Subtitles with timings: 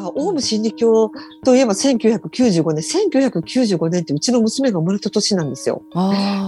[0.00, 1.10] さ、オウム真理教
[1.44, 5.82] といえば1995年、1995年ってうちの娘が生まれた年なんですよ。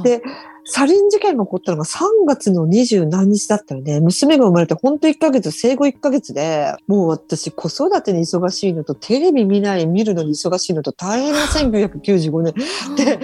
[0.03, 0.23] で、
[0.64, 12.55] サリン事件が起こったのが3月の20何日だったので、娘が生まれて本当1ヶ月、生後1ヶ月で、もう私子育てに忙しいのと、テレビ見ない、見るのに忙しいのと大変な1995年。
[12.96, 13.19] で、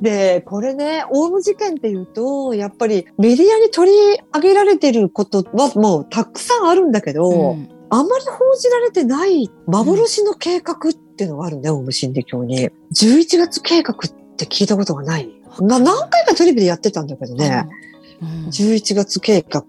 [0.00, 3.96] で、これね、オウム事件っていうと、やっぱりメディアに取り
[4.32, 12.70] 上げられてることはもうたくさんあるんだけど、うんあまり報じられてない幻の計画っていうのがあるね、オウム真理教に。
[12.92, 13.96] 11月計画っ
[14.36, 15.30] て聞いたことがない。
[15.60, 17.68] な何回かテレビでやってたんだけどね。
[18.20, 19.62] うんうん、11月計画、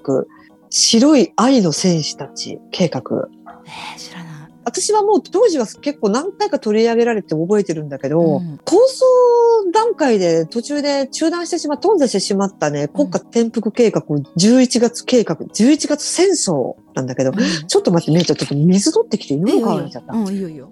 [0.71, 3.29] 白い愛の戦士たち計画。
[3.65, 4.14] えー、知。
[4.65, 9.05] 私はもう当時は結構何回か取り上げられて覚えてるんだけど、うん、構想
[9.71, 20.13] 段階で途中で中断してしま、頓挫してしまったね、国家転覆計画、11月計画、11月戦争なんだけど、うん、ちょっと待って、ね、ちょっと水取ってきて、色が変わっちゃった。
[20.13, 20.69] うん、いいよいいよ。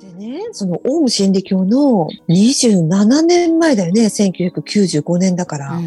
[0.00, 5.76] でね、そのオウム真理教の27年前だよね、1995年だから。
[5.76, 5.86] うん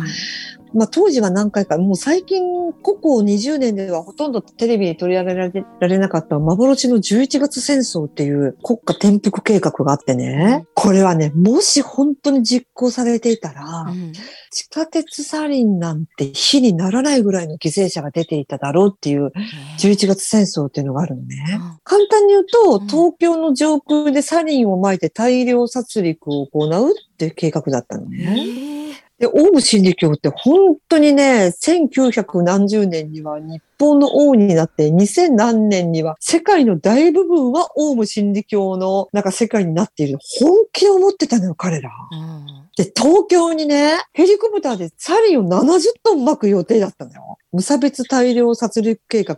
[0.73, 14.11] まあ、当時は何回か、もう最近、ここ20年ではほとんどテレビに取り上げられられなかった幻の11月戦争っていう国家転覆計画があってね、これはね、もし本当に実行されていたら、うん、
[14.51, 19.31] 地下鉄サリンなんて火にならないぐらいの犠牲者が出ていただろうっていう
[19.79, 21.59] 11月戦争っていうのがあるのね。
[21.83, 28.76] 簡単に言うと、東京の上空でサリンを撒いて大量殺戮を行うっていう計画だったのね。
[29.19, 40.19] で、オウム真理教って本当にね、1900何十年には日本の王になって、2000何年には世界の大部分はオウム真理教のなんか世界になっている。
[40.39, 41.89] 本気で思ってたのよ、彼ら。
[42.11, 42.45] うん、
[42.77, 47.39] で、東京にね、ヘリコプターでサリンを70トン巻く予定だったのよ。
[47.51, 49.37] 無差別大量殺戮計画。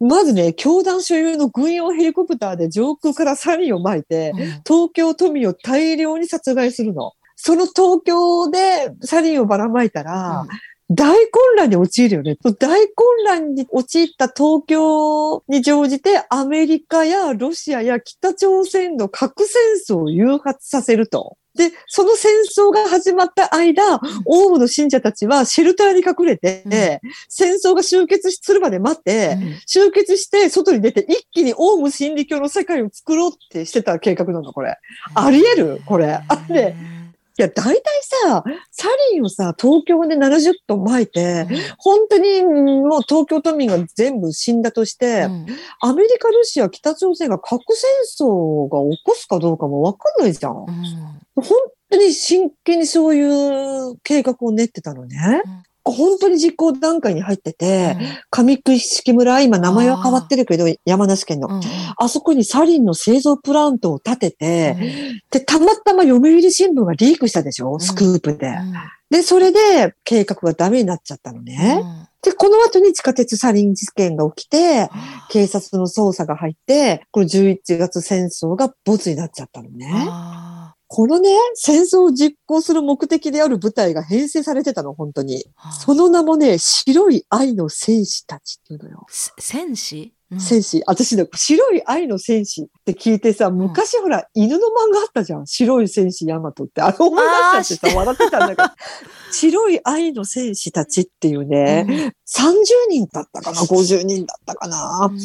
[0.00, 7.14] うん、まずね、教団所有の軍用ヘリコプターで上空からサリンを巻いて、うん、東京都民を大量に殺害するの。
[7.36, 10.48] その東京でサリンをばらまいたら、うん、
[10.90, 12.36] 大混乱に陥るよね。
[12.58, 21.36] 大混乱に陥った東京に乗じてアメリカやロシアや北朝鮮の核戦争を誘発させると。
[21.56, 26.72] で、その戦争が始まった間、オウムの信者たちはシェルターに隠れて、うん、
[27.28, 34.76] 戦争が終結するまで待って、うん、終結して外に出て一気にオウム真理教の世界を作ろうってしてた計画なの、これ。
[35.14, 36.12] あり得るこれ。
[36.12, 36.76] あれ、
[37.38, 45.46] いや、大体さ、サリンをさ、東京で70トン巻いて、うん、本当にもう東京都民が全部死んだとして、うん、
[45.80, 50.52] アメリカ、ロシア、北朝鮮が核戦争が起こすかどうかもわかんないじゃん。
[50.52, 50.64] うん、
[51.34, 51.44] 本
[51.90, 55.42] 当に真剣にそういう計画を練ってたのね。
[55.92, 57.96] 本当に実行段階に入ってて、
[58.30, 61.60] 上久式村、今名前は変わってるけど、山梨県の、うん、
[61.96, 67.78] あそこにサリンの製造プラントを建てて、うん、で、たまたま読売新聞がリークしたでしょ？
[67.78, 68.56] スクープで。
[69.10, 71.82] で、それで計画がダメになっちゃったのね。
[72.22, 74.90] で、この後に地下鉄サリン事件が起きて、
[75.30, 79.86] 警察の捜査が入って、この11月戦争がボツになっちゃったのね。
[80.96, 85.44] このね、戦争を実行する目的である部隊が編成されてたの、本当に。
[85.54, 89.04] はあ、その名もね、白い愛の戦士たちっていうのよ。
[89.10, 90.14] 戦士？
[90.38, 90.82] 戦士。
[90.86, 95.46] 私ね、白い愛の戦士って聞いてさ、昔ほら、犬の漫画あったじゃん。
[95.46, 96.82] 白い戦士ヤマトって。
[96.82, 97.24] あれ思い
[97.58, 98.68] 出しちゃってさ、笑ってたんだけど。
[99.30, 102.10] 白い愛の戦士たちっていうね、うん、30
[102.90, 105.18] 人だったかな ?50 人だったかな、うん、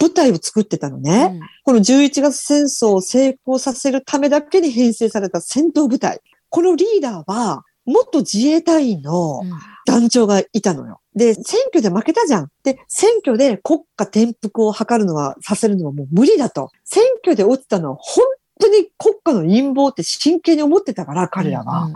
[0.00, 6.20] 舞台を作ってたのね、うん、この11月戦争を成功させるためだけに編成された戦闘部隊。
[6.48, 9.42] このリーダーは、元自衛隊員の
[9.86, 11.00] 団長がいたのよ。
[11.14, 12.48] で、選挙で負けたじゃん。
[12.64, 16.70] で、選挙で国家転覆を図るのは、させるのはもう無理だと。
[16.84, 18.24] 選挙で落ちたのは本
[18.60, 21.90] 当に国家の陰謀って真剣に思ってたから、彼らは。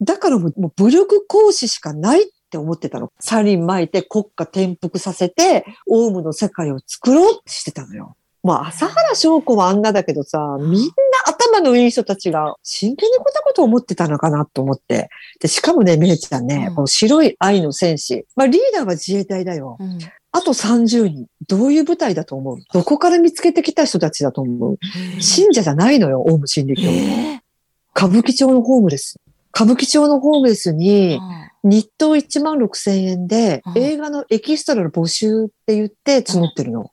[0.00, 3.10] だからもう武力行使しかないって思ってたの。
[3.20, 8.16] サリン巻いて国家転覆させて、オウムの世界を作ろうってしてたのよ。
[8.42, 15.08] まあ、朝原翔子はあんなだけどさ、みんな頭のいい人たちが真剣にこんなこと思ってたのかなと思って。
[15.40, 18.26] で、しかもね、めいちゃんね、うん、この白い愛の戦士。
[18.36, 19.76] まあ、リーダーは自衛隊だよ。
[19.80, 19.98] うん
[20.32, 21.28] あと30人。
[21.48, 22.58] どういう舞台だと思う？
[22.70, 24.78] どこから見つけてきた人たちだと思う？
[25.18, 26.90] 信者じゃないのよ、オウム真理教。
[27.96, 29.18] 歌舞伎町のホームレス。
[29.54, 31.18] 歌舞伎町のホームレスに、
[31.64, 36.90] 日当1万6千円で、映画のエキストラの募集って言って募ってるの。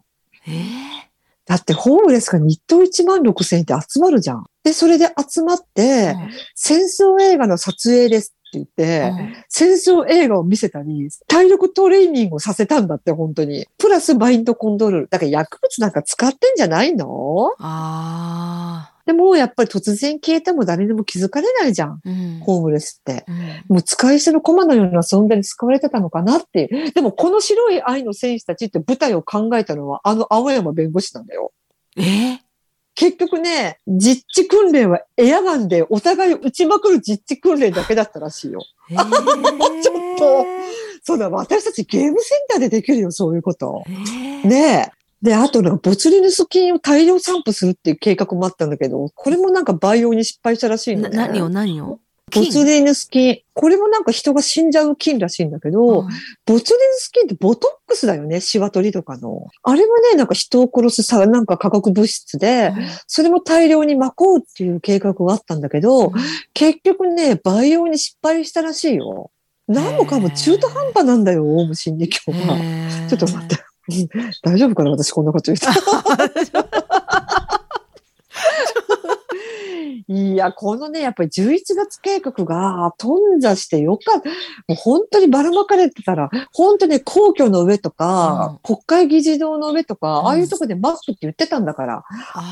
[1.45, 4.45] だってホームレスが日当1万6千円って集まるじゃん。
[4.63, 6.15] で、それで集まって、
[6.55, 13.67] 戦争映画の撮影です言って、うん戦争映画を見せたり、体力トレーニングをさせたんだって、本当に。
[13.77, 15.07] プラスマインドコントロール。
[15.09, 17.51] だから薬物なんか使ってんじゃないの？
[17.59, 21.89] あでも、やっぱり突然消えても誰にも気づかれないじゃん。
[21.89, 21.99] あ。
[22.05, 22.39] うん。
[22.41, 23.25] ホームレスって。
[23.27, 23.35] うん
[23.69, 26.91] もう使い捨ての駒のような存在に使われてたのかなっていう。
[26.91, 31.51] でも、この白い愛の戦士たちって舞台を考えたのは、あの青山弁護士なんだよ。
[31.97, 32.37] えー？
[32.95, 38.61] 結局ね、実地訓練はエアガンでお互い撃ちまくる実地訓練だけだったらしいよ。
[38.91, 38.97] えー
[39.81, 40.45] ちょっと
[41.05, 43.83] そうだ、私たちゲームセンターでできるよ、そういうこと。
[43.87, 45.03] えーねえ。
[45.23, 51.17] で、あとなんかボツリヌス菌を大量散布するっていう計画もあったんだけど、これもなんか培養に失敗したらしいのね。
[51.17, 51.99] な何を何を？
[52.35, 53.39] ボツリヌス菌。
[53.53, 56.07] これもなんか人が死んじゃう菌らしいんだけど、うん
[56.45, 59.47] ボツリヌス菌ってボトックスだよね、シワ取りとかの。
[59.63, 62.73] あれもね、なんか人を殺すさ、なんか化学物質で、
[63.07, 66.11] それも大量にまこうっていう計画があったんだけど、
[66.53, 69.31] 結局ね、培養に失敗したらしいよ。
[69.67, 73.07] 何もかも中途半端なんだよ、オウム真理教は。
[73.09, 73.63] ちょっと待って。
[74.43, 75.67] 大丈夫かな私こんなこと言って。
[80.07, 84.29] いや、このね、やっぱり11月計画が頓挫してよかった。
[84.29, 84.35] も
[84.69, 90.27] う本当にばらまかれてたら、本当に皇居の上とか、国会議事堂の上とか、うん。
[90.27, 92.03] ああいうとこでマックって言ってたんだから、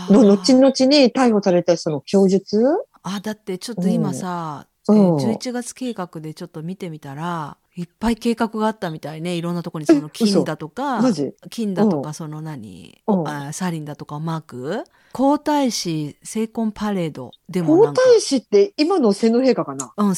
[0.09, 2.61] の後々に逮捕された人の供述。
[3.03, 4.71] あだってちょっと今さ、うん。
[4.71, 9.35] えー11月計画でちょっと見てみたらいっぱい計画があったみたいね。
[9.35, 11.01] いろんなとこにその金だとか
[11.49, 13.27] 金だとうかその何、うん。
[13.27, 14.83] あサリンだとかをマーク？
[15.13, 18.01] 皇太子成婚パレードでも皇なんか。
[18.01, 19.93] 太子って今の天皇陛下かな？
[19.95, 20.15] うん、よね。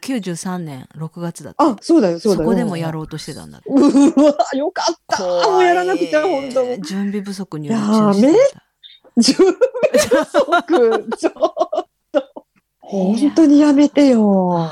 [0.00, 1.64] 1993年6月だった。
[1.64, 2.48] あ、そうだよ、そうだよ。
[2.48, 5.22] そこでもやろうとしてたんだ うわ、よかった。
[5.22, 6.76] もうやらなくて、本当。
[6.78, 9.52] 準備不足によりや中止めだった準備
[9.92, 11.16] 不足。
[11.18, 11.86] ちょっと。
[12.80, 14.68] 本当にやめてよ。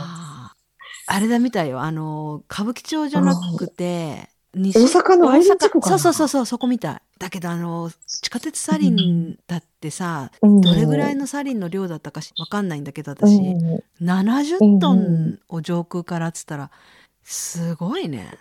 [1.10, 1.80] あれだみたいよ。
[1.80, 6.92] あの歌舞伎町じゃなくて西大阪の愛知地区かなそうそうそうそうそこみた。
[6.92, 10.60] いだけどあの地下鉄サリンだってさ、うん。
[10.60, 13.82] どれぐらいのサリンの量だったかしわかんないんだけど私、うん。
[14.02, 16.70] 70トンを上空からっつったら
[17.24, 18.38] すごいね。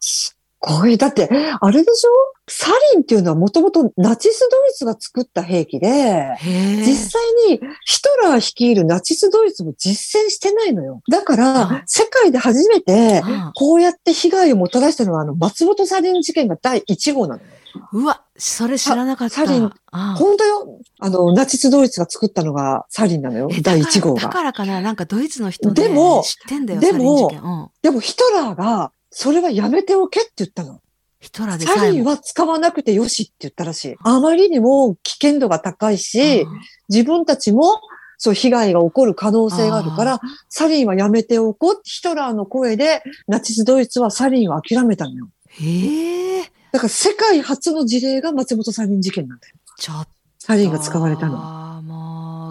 [0.00, 0.96] すごい。
[0.96, 1.28] だって、
[1.60, 2.10] あれでしょ？
[2.50, 11.02] サリンっていうのはもともとナチスドイツが作った兵器で、実際にヒトラー率いるナチスドイツも実践してないのよ。
[11.10, 17.48] だかあら、世界で初めて、あこうやって被害をもたらしたのは、あの、松本サリン事件が第1号なのよ。
[17.92, 20.80] うわそれ知らなかったサリンあ本当よ。
[21.00, 23.60] あの、ナチスドイツが作ったのがサリンなのよえ。
[23.60, 24.22] 第1号が。
[24.22, 30.80] だからだかななんかドイツの人ねでも知ってんだよでもうん、でもヒトラーが、それはやめておけって言ったの。
[31.18, 33.96] ヒトラーでサリンは使わなくてよしって言ったらしい。
[34.04, 37.80] あまりにも危険度が高いし、うん自分たちも
[38.16, 45.28] そう被害が起こる可能性があるから、サリンはやめておこうってヒトラーの声で、ナチスドイツはサリンを諦めたのよ。
[45.48, 49.56] へえだから世界初の事例が松本サリン事件なんだよ。
[49.76, 51.77] ちょっとサリンが使われたの。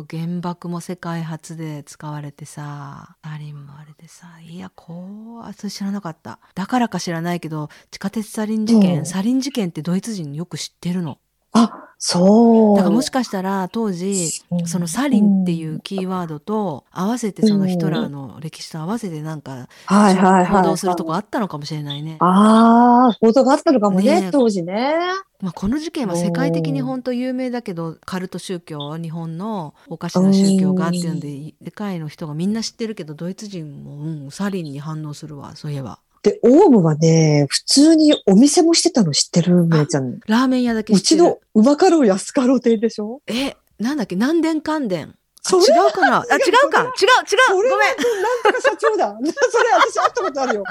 [0.09, 6.39] 原爆も世界初で使われてさサリンもあれでさいやこうあそれ知らなかった。
[6.55, 9.05] だからか知らないけど地下鉄サリン事件、うん。
[9.05, 11.19] サリン事件ってドイツ人よく知ってるの。
[11.53, 12.77] あ、そう。
[12.77, 20.45] だからもしかしたら当時うんそのサリンっていうキーワードと合わせてそのヒトラーの歴史と合わせてなんかはいはいはい。
[20.45, 22.17] 報道するとこあったのかもしれないね。
[22.19, 24.93] ああ、報道があったのかもね、ねえ当時ね。
[25.39, 40.19] まあ、この事件は世界的に本当有名だけどカルト宗教日本のおかしな宗教があっていうんで世界の人がみんな知ってるけどドイツ人も、うん、サリンに反応するわそういえばで、オウムはね、普通にお店もしてたの知ってるめいちゃん。
[40.27, 43.21] ラーメン屋だけうちのうまかろう安かろう亭でしょ？
[43.27, 44.15] えなんだっけ？
[44.15, 45.15] 南電関電
[45.49, 46.17] 違うかな？
[46.17, 46.81] あ違うか。
[46.83, 47.55] 違う違う。
[47.55, 47.95] ごめんなん
[48.43, 49.17] とか社長だ。
[49.17, 50.63] それ私会ったことあるよ。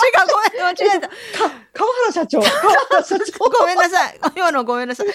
[0.00, 1.08] ごめん間違えた。
[1.08, 1.14] か
[1.72, 2.40] 川原社長。
[2.40, 3.38] 川原社長。
[3.38, 4.20] ごめんなさい。
[4.36, 5.06] 今のごめんなさい。
[5.08, 5.12] え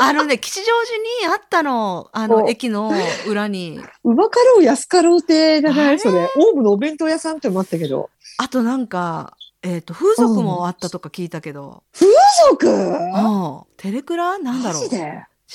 [0.00, 2.08] あのね吉祥寺にあったの。
[2.12, 2.48] あのお。
[2.48, 2.92] 駅の
[3.26, 3.80] 裏に。
[4.04, 5.98] うまかろう安かろう亭じゃない？
[5.98, 6.30] それ。
[6.36, 8.10] オウムのお弁当屋さんってのもあったけど。
[8.38, 12.06] あとなんかえっ、と風俗もあったとか聞いたけど、家
[12.50, 14.38] 族うん、テレクラ？
[14.38, 14.84] なんだろう。
[14.84, 14.88] 違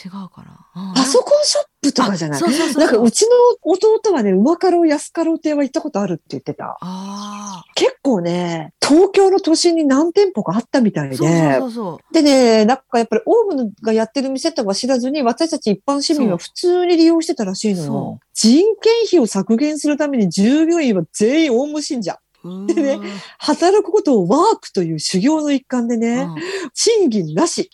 [0.07, 0.93] うかな、うん。
[0.93, 3.29] パソコンショップとかじゃないあそうそうそうなんかうちの
[3.63, 6.77] 弟はね、うまかろう安かろう亭は行ったことあるって言ってた。
[6.81, 11.15] あ結構ね、東京の都心に何店舗かあったみたいで。
[11.15, 18.19] あそうそうでね、なんかやっぱりオウムがやってる店とか知らずに、私たち一般市民は普通に利用してたらしいのそよ。
[18.33, 22.19] 人件費を削減するために従業員は全員オウム信者。
[22.65, 22.99] でね
[23.37, 26.35] 働くことをワークという修行の一環でね、うん
[26.73, 27.69] 賃金なし。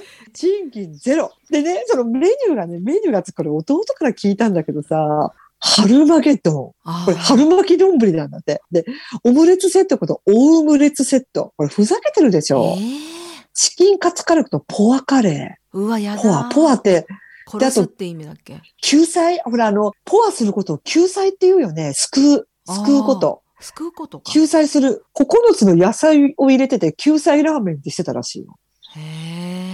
[0.32, 1.30] 賃金ゼロ。
[1.50, 6.72] でね、そのメニューがね、メニューがこれ弟から聞いたんだけどさ、春マゲドン。
[6.84, 8.60] あーこれ、春巻き丼なんだって。
[8.72, 8.84] で、
[9.24, 11.52] オムレツセットこと、オウムレツセット。
[11.56, 12.98] これ、ふざけてるでしょ、えー
[13.54, 16.16] チキンカツカレーとポアカレうわ、やー。
[16.16, 16.22] だ。
[16.22, 17.06] ポア、ポアって、
[17.46, 18.60] 殺すって意味だっけ？
[18.80, 19.38] 救済？
[19.44, 21.92] ほら、あの、ポアすることを救済って言うよね。
[21.94, 22.48] 救う。
[22.66, 23.42] 救うこと。
[23.60, 24.32] 救うことか。
[24.32, 25.04] 救済する。
[25.14, 28.56] 9つの野菜を入れてて、救済ラーメンってしてたらしいよ。
[28.96, 29.72] へ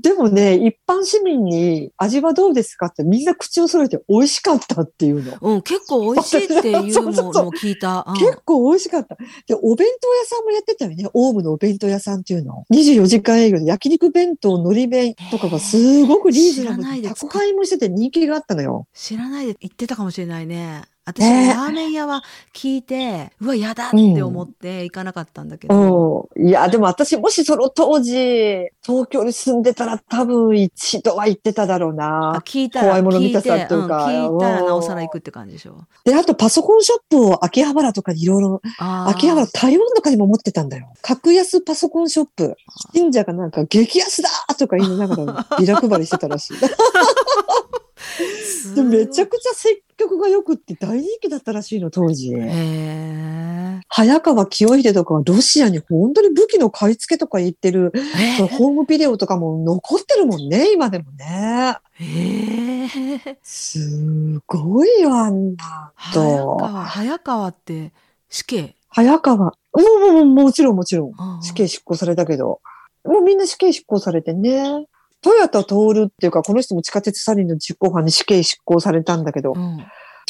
[0.00, 5.32] でもね、一般市民に味はどうですかってみんな口を揃えて美味しかったっていうの。
[5.32, 8.04] ーうん、結構美味しいっていうのも聞いた。
[8.08, 9.16] うん結構美味しかった。
[9.46, 11.08] で、お弁当屋さんもやってたよね。
[11.12, 12.64] オウムのお弁当屋さんっていうの。
[12.72, 18.86] 24時間営業で焼肉弁当、海苔弁とかがすごくリーズナブルで宅配もしてて人気があったのよ。
[18.94, 20.84] 知らないで言ってたかもしれないね。
[21.08, 22.22] 私、ねラーメン屋は
[22.54, 26.28] 聞いて、 うわ、やだって思って行かなかったんだけど。
[26.36, 26.48] うん。
[26.48, 32.42] いや、でも私もしその当時、東京に住んでたら多分一度は行ってただろうあな。
[32.44, 35.76] 聞いたら、怖いもの見たさっていうかうん聞いたらうんなおさら行くって感じでしょ？
[36.04, 38.60] で、あとパソコンショップを秋葉原とかにいろいろ、
[39.06, 40.88] 秋葉原台湾とかにも持ってたんだよ。
[41.02, 42.56] 格安パソコンショップ。
[42.94, 46.56] 信者がなんか激安だとか言いながらビラ配りしてたらしい。
[48.84, 52.34] めちゃくちゃ接客が良くって大人気だったらしいの、当時。
[53.88, 57.92] 早川清秀とかはロシアに本当に武器の買い付けとか言ってる、
[58.36, 61.76] そのホームビデオとかも残ってるもんね、今でもね。
[63.42, 66.56] すごいよ、あんな早と。
[66.56, 67.92] 川、早川って
[68.28, 68.74] 死刑？
[68.90, 69.36] 早川。
[69.36, 72.60] もう、もう、もちろんもちろん死刑執行されたけど。
[73.04, 74.86] もうみんな死刑執行されてね。
[75.24, 79.78] 豊田徹っていうか、この人も地下鉄サリンの実行犯に死刑執行されたんだけど、うん。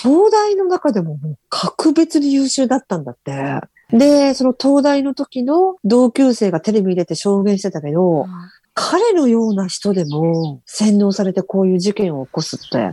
[0.01, 1.19] 東大の中でも
[1.49, 3.61] 格別に優秀だったんだって。
[3.91, 8.27] で、その東大の時の同級生がテレビに出て証言してたけど、
[8.75, 12.91] 彼のような人でも洗脳されてこういう事件を起こすって、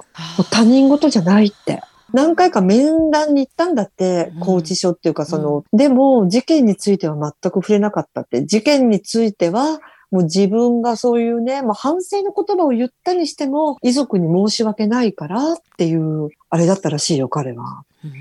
[0.50, 1.82] 他人事じゃないって。
[2.12, 8.46] 何回か面談に行ったんだってうん、拘置所っていうかその、でも事件については全く触れなかったって。
[8.46, 9.80] 事件については、
[10.12, 17.84] もう自分がそういうね、まあ、反省の言葉を言ったにしても、遺族に申し訳ないからっていう、あれだったらしいよ、彼は。
[18.04, 18.12] うん。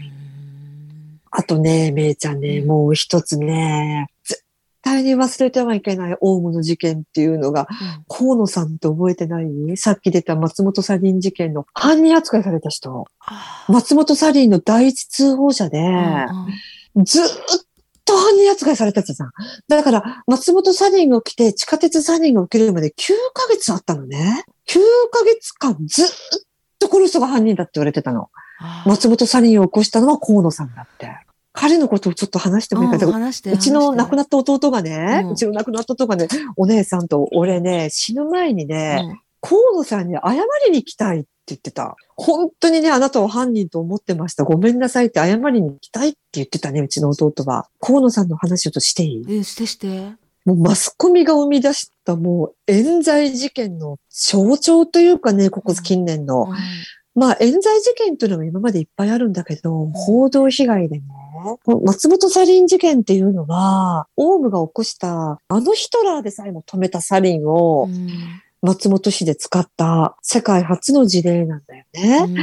[1.31, 4.45] あとね、めいちゃんね、もう一つね、絶
[4.83, 7.67] 対に忘れてはいけないオウムの事件っていうのが、
[8.09, 9.77] 河野さんって覚えてない？
[9.77, 13.07] さっき出た松本サリン事件の犯人扱いされた人。
[13.69, 15.79] 松本サリンの第一通報者で、
[16.95, 17.65] うんずーっと
[18.17, 19.31] 犯人扱いされたやつさん。
[19.69, 24.45] だから、松本サリンが来て、地下鉄サリンが起きるまで9ヶ月あったのね。
[24.69, 24.79] 9
[25.11, 26.11] ヶ月間ずーっ
[26.79, 28.31] とこの人が犯人だって言われてたの。
[28.87, 31.11] 松本サリンを起こしたのは河野さんだって。
[31.55, 40.37] 彼のことをちょっと話してもいいかうんな話してうちの亡くななった弟がね、ううんちの亡くなった弟がね、お姉さんと俺ね、死ぬ前にね、河野さんに謝
[40.67, 41.97] りに来たいって言ってた。
[42.17, 44.45] 本当にね、あなたを犯人と思ってました。
[44.45, 47.69] ごめんなさいって謝りに来たいって言ってたね、うちの弟は。
[47.79, 49.25] 河野さんの話をとしていい？
[49.29, 50.13] え、してして。
[50.47, 56.45] もうマスコミが生み出したもう冤罪事件の象徴というかね、ここ近年の。
[56.45, 56.57] うん
[57.17, 61.05] まあ、冤罪事件というのも今までいっぱいあるんだけど、報道被害でね、
[61.85, 68.09] 松本サリン事件っていうのは、オウムが起こした、あのヒトラーでさえも止めたサリンをうん
[68.65, 72.21] 松本市で使った世界初の事例なんだようね。
[72.27, 72.37] ん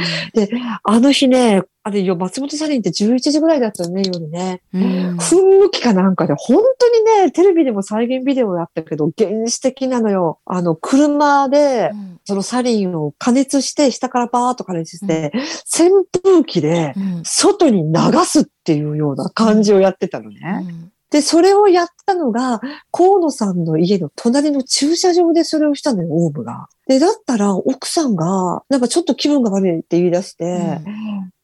[0.84, 4.62] あの日ね、あれよ、松本サリンって11時ぐらいだったよね、夜ね。
[4.72, 4.82] うん
[5.18, 6.88] 噴霧器かなんかで、本当
[7.18, 10.38] にね、テレビでも再現ビデオやったけど、原始的なのよ。
[10.44, 15.32] あの、車で、うんそのサリンを加熱して、下からバーッと加熱して、
[15.66, 15.90] 扇
[16.22, 20.38] 風機でうん外に流すっていうような感じをやってたのね。
[20.68, 26.68] うんで、それをやったのが、河野さんの家の隣の駐車場でそれをしたのよ、オーブが。
[26.88, 30.80] で、だったら奥さんが、なんかちょっと気分が悪いって言い出して、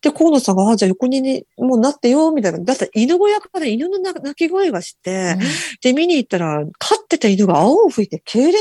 [0.01, 2.59] で、河野さんが、あ、じゃあ横にね、もうなってよ、みたいな。
[2.61, 5.37] だったら犬小屋から犬の鳴き声がして、
[5.83, 8.53] で、見に行ったら、飼ってた犬が青を吹いて、痙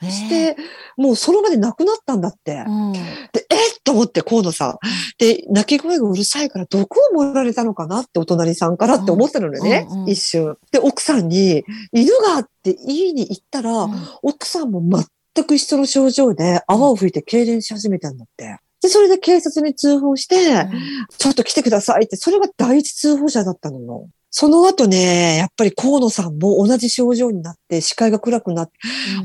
[0.00, 0.56] 攣して、
[0.96, 2.64] もうその場で亡くなったんだって。
[2.66, 3.00] うんで、
[3.50, 3.82] えっ？
[3.84, 4.78] と思って、河野さん。
[5.18, 10.56] で、泣き声がうるさいから、毒を盛られたのかなって、お隣さんからって思ったのね、うんうんうん一瞬。
[10.72, 14.82] で、奥さんに、犬があって言いに行ったら、うん奥さんも
[15.34, 18.56] 全く一緒の症状で、泡を吹いて痙攣し始めたんだって。
[18.86, 20.68] で、それで警察に通報して、
[21.18, 24.08] ちょっと来てくださいって、それが第一通報者だったのよ。
[24.30, 28.72] その後ね、やっぱり河野さんも同じ症状になって、視界が暗くなって、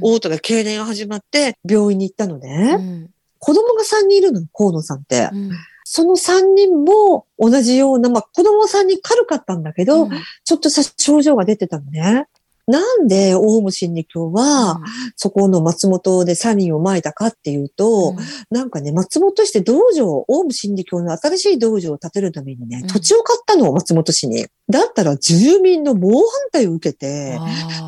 [0.01, 2.75] 嘔吐で痙攣が始まって、病院に行ったのね。
[2.77, 3.09] うん
[3.43, 5.29] 子供が3人いるの、河野さんって。
[5.33, 5.51] うん
[5.83, 10.09] その3人も同じような、まあ子供3人軽かったんだけど、
[10.45, 12.27] ちょっとした症状が出てたのね。
[12.71, 14.79] なんでオウム真理教は、
[15.17, 18.15] そこの松本でサリンを撒いたかっていうと、
[18.49, 24.47] なんかね、松本市で道場、オウム真理教の新しい道場を建てるためにね、土地を買ったの、松本市に。
[24.69, 27.37] だったら住民の猛反対を受けて、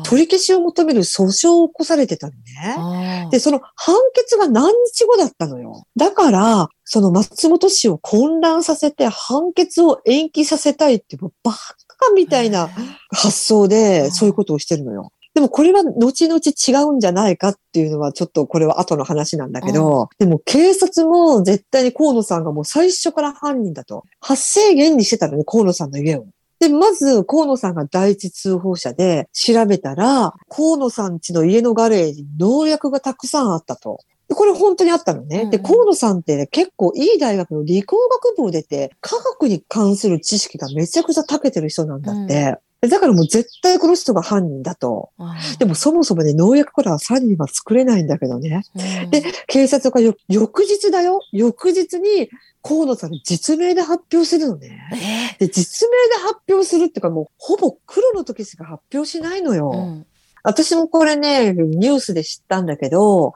[0.04, 3.28] 取り消しを求める訴訟を起こされてたのね。
[3.30, 5.84] で、その判決が何日後だったのよ。
[5.96, 11.74] だから、その松本市を混乱させて判決を延期させたいって、バカ
[12.14, 12.68] みたいな
[13.10, 15.12] 発想でそういうことをしてるのよ。
[15.34, 24.04] でもこれは後々違うんじゃないかっていうのはちょっとこれは後の話なんだけど、でも警察も絶対に河野さんがもう最初から犯人だと。
[24.20, 26.26] 発生源にしてたのね、河野さんの家を。
[26.60, 33.98] で、まず、河野さんが第一通報者で調べたら、河野さん家の家のガレージに農薬がたくさんあったと。
[34.28, 35.36] でこれ本当にあったのね。
[35.36, 42.58] うんうんで、河野さんって、ね、結構いい大学の理工学部を出て、科学に関する知識がめちゃくちゃ長けてる人なんだって。
[42.80, 45.10] でだからもう絶対この人が犯人だと。
[45.58, 48.62] でもそもそもね、農薬からはサリンは作れないんだけどね。
[49.10, 51.20] で、警察がよ翌日だよ。
[51.32, 52.28] 翌日に
[52.62, 55.36] 河野さんの実名で発表するのね。
[55.38, 59.70] で、実名で発表するっていうかもうほぼ黒の時しか発表しないのよ。
[59.74, 60.06] うん
[60.44, 63.32] 私もこれね、ニュースで知ったんだけど、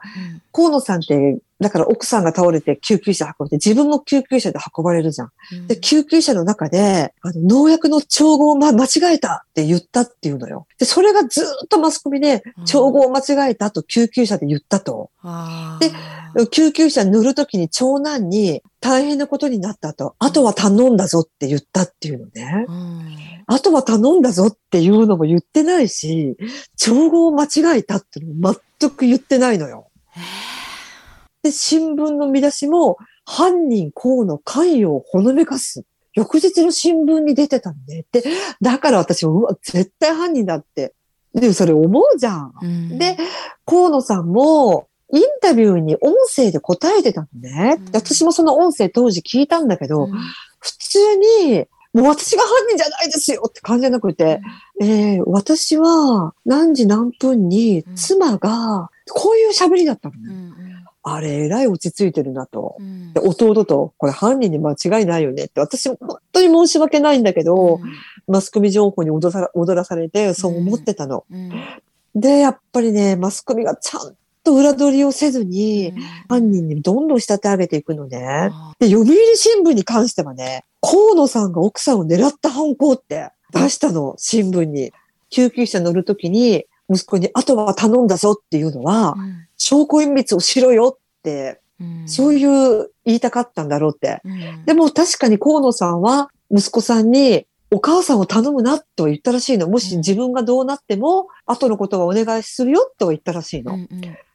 [0.53, 5.31] 河野さんって、だから奥さんが倒れて救急車運んで、自分も救急車で運ばれるじゃん。
[5.53, 10.67] うんで、救急車の中で、あの、農薬の調合を、ま、間違えたって言ったっていうのよ。
[10.77, 15.09] で、それがずーっとマスコミでうん、調合を間違えたと救急車で言ったと。
[15.23, 20.15] あでー救急車に乗るときに長男に大変なことになったと。
[20.19, 22.65] あとは頼んだぞって言ったっていうのね。
[22.67, 26.37] うんあとは頼んだぞっていうのも言ってないし、
[26.77, 29.89] 調合を間違えたっていうのも全く言ってないのよ。
[31.41, 35.83] で、新聞の見出しも、犯人河野関与をほのめかす。
[36.13, 38.05] 翌日の新聞に出てたんで。
[38.11, 38.23] で、
[38.61, 40.93] だから私も、うわ、絶対犯人だって。
[41.33, 42.53] でもそれ思うじゃん。
[42.61, 43.17] うんで、
[43.65, 47.77] 河野さんも、インタビューに音声で答えてたのね。
[47.79, 50.11] うんで私もその音声当時聞いたんだけど、うん
[50.59, 50.99] 普通
[51.47, 54.41] に、もう私が犯人じゃないですよって感じじゃなくて、
[54.81, 57.95] えー私は何時何分にうん。
[57.95, 60.21] 妻が、こういう喋りだったのね。
[60.29, 60.53] うん
[61.01, 62.75] あれ、えらい落ち着いてるなと。
[62.77, 63.13] うん。
[63.13, 67.79] で弟と、これ犯人に間違いないよねって、私も本当に申し訳ないんだけど、
[68.27, 69.31] マスコミ情報に踊
[69.75, 71.25] らされて、そう思ってたの。
[71.31, 71.51] うん。
[72.15, 75.93] で、やっぱりね、マスコミがちゃんと裏取りをせずに、
[76.27, 78.49] 犯人にどんどん仕立て上げていくのね。
[78.51, 84.91] あで、読売新聞に関してはね、河野さんが奥さんを狙った犯行って出したの、新聞に。
[85.29, 94.21] 救急車乗るときに、息子に、あとは頼んだぞっていうのは、うん証拠隠滅をしろよって、うんそういう言いたかったんだろうって。
[94.23, 99.67] うんでも確かに河野さんは息子さんにお母さんを頼むなとは言ったらしいの。
[99.67, 103.73] もし自分がどうなっても後のことはお願いするよとは言ったらしいの。
[103.73, 103.89] うん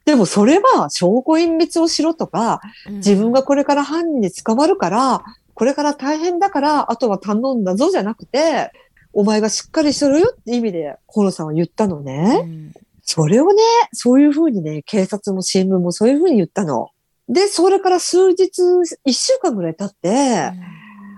[0.05, 8.71] でもそれは証拠隠滅をしろとか、うん自分がこれから犯人に捕まるから、これから大変だから、あとは頼んだぞじゃなくて、
[9.13, 12.41] お前がしっかりしろよって意味で河野さんは言ったのね。
[12.43, 12.73] うん
[13.07, 13.61] それをね、
[13.93, 16.89] そういうふうにね、警察も新聞もそういうふうに言ったの。
[17.29, 18.63] で、それから数日、
[19.05, 20.51] 一週間ぐらい経って、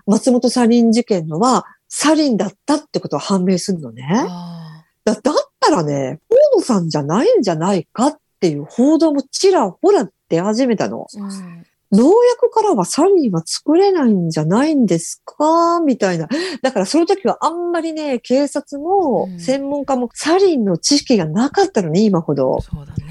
[0.05, 4.05] 松本サリン事件のは、サリンだったってことは判明するのね。
[4.11, 11.07] あだだったらね、河野さんじゃないんじゃないかっていう報道もちらほら出始めたの。
[11.13, 15.79] ーうん農薬からはサリンは作れないんじゃないんですか？
[15.79, 16.27] みたいな。
[16.61, 22.59] だからその時はあんまりね、警察もうん専門家もサリンの知識がなかったのね、今ほど。
[22.59, 23.06] そうだね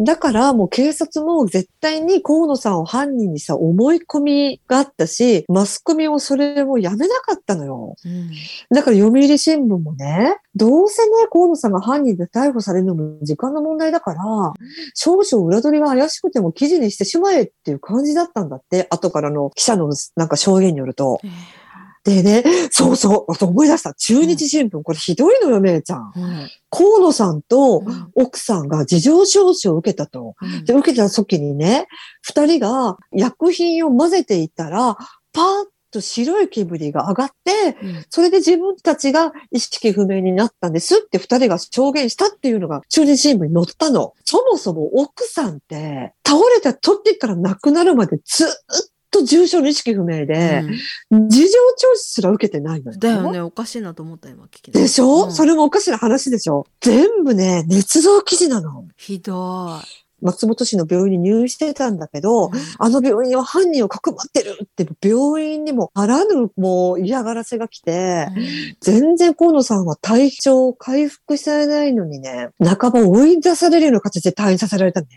[0.00, 7.96] だからもう警察も絶対に河野さんを犯人にさ、思い込みがあったし、マスコミもそれをやめなかったのよ。
[8.04, 8.30] うん
[8.74, 14.22] だから読売新聞もね、どうせね、河野さんが犯人で逮捕されるのも時間の問題だから、
[14.94, 21.20] 少々裏取りが怪しくても記事にしてしまえっていう感じだったんだって、後からの記者のなんか証言によると。
[21.24, 21.28] え
[22.02, 23.92] でね、そうそう、思い出した。
[23.92, 26.12] 中日新聞、これひどいのよ、めいちゃん。
[26.70, 30.34] 河野さんとうん奥さんが事情聴取を受けたと。
[30.40, 31.88] うんで、受けた時にね、
[32.22, 34.96] 二人が薬品を混ぜていたら、
[35.32, 44.14] パーッと白い煙が上がって、うんそれで自分たちが意識不明になったんですって二人が証言したっていうのが中日新聞に載ったの。
[44.24, 48.48] そもそも奥さんって倒れた時から亡くなるまでずっ
[49.10, 50.62] と重症の意識不明で、
[51.10, 52.98] 事情聴取すら受けてないのよ。
[52.98, 53.40] だよね。
[53.40, 55.32] おかしいなと思った今聞きなでしょ、うん。
[55.32, 56.66] それもおかしな話でしょ？
[56.80, 58.86] 全部ね、捏造記事なの。
[58.96, 59.80] ひど
[60.22, 68.28] 松本市の病院に入院してたんだけど、あの病院は犯人をかくまってるって、病院にもあらぬもう嫌がらせが来て、
[68.82, 75.08] 全然河野さんは体調回復されないのにね、半ば追い出されるような形で退院させられたね。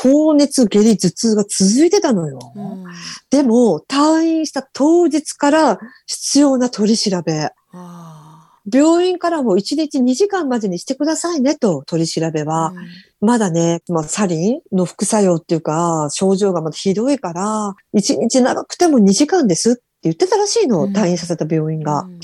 [0.00, 2.38] 高熱、下痢、頭痛が続いてたのよ。
[2.54, 2.84] うん
[3.30, 7.50] でも、退院した当日から必要な取り調べ。
[7.72, 12.72] あ病院からも1日2時間までにしてくださいねと、取り調べーは。
[13.20, 22.02] まだね、まあ、サリンの副作用っていうか、症状がまだひどいから、1日長くても2時間ですって言ってたらしいの、うん退院させた病院が。
[22.02, 22.20] うん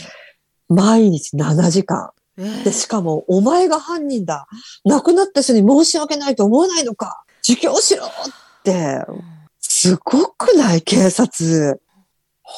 [0.69, 2.11] 毎日7時間。
[2.39, 4.47] えーで、しかも、お前が犯人だ。
[4.85, 7.25] 亡くなった人に申し訳ないと思わないのか。
[7.47, 8.11] 自供しろっ
[8.63, 9.05] て、
[9.61, 11.81] すごくない警察。
[12.43, 12.55] 本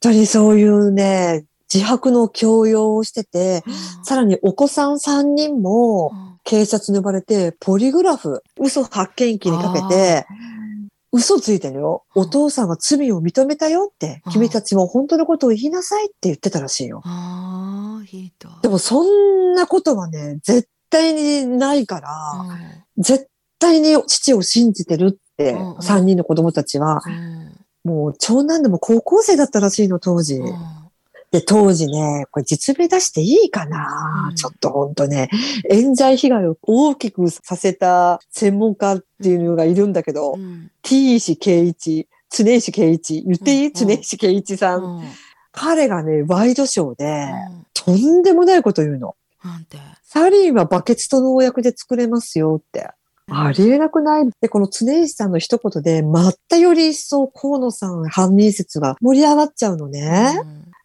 [0.00, 3.64] 当にそういうね、自白の強要をしてて、
[4.04, 6.12] さらにお子さん3人も
[6.44, 10.26] 警察に呼ばれて、ポリグラフ、嘘発見器にかけて、
[11.12, 12.04] 嘘ついてるよ。
[12.14, 17.02] うんお父さんが罪を認めたよってうん、君たちも本当のことを言いなさいって言ってたらしいよ。
[18.62, 22.10] でもそんなことはね、絶対にないから、
[22.96, 25.76] 絶対に父を信じてるって、うんうん。
[25.78, 27.90] 3人の子供たちは、うん。
[27.90, 30.36] もう長男でも高校生だったらしいの、当時。
[30.36, 30.56] うん。
[31.30, 34.36] で、当時ね、これ実名出していいかな、うん。
[34.36, 35.28] ちょっとほんとね、
[35.70, 40.70] 冤罪被害を大きくさせた専門家っていうのがいるんだけど、うん。
[40.82, 45.04] T 石圭一、常石圭一、言っていい、うん常石圭一さん,、うん。
[45.52, 47.66] 彼がね、ワイドショーで、うん。
[47.74, 49.16] とんでもないこと言うの。
[49.44, 49.78] なんて。
[50.02, 52.90] サリンはバケツと農薬で作れますよって。
[53.30, 54.28] ありえなくない？
[54.40, 60.40] で、この常石さんの一言で、またより一層河野さん犯人説が盛り上がっちゃうのね。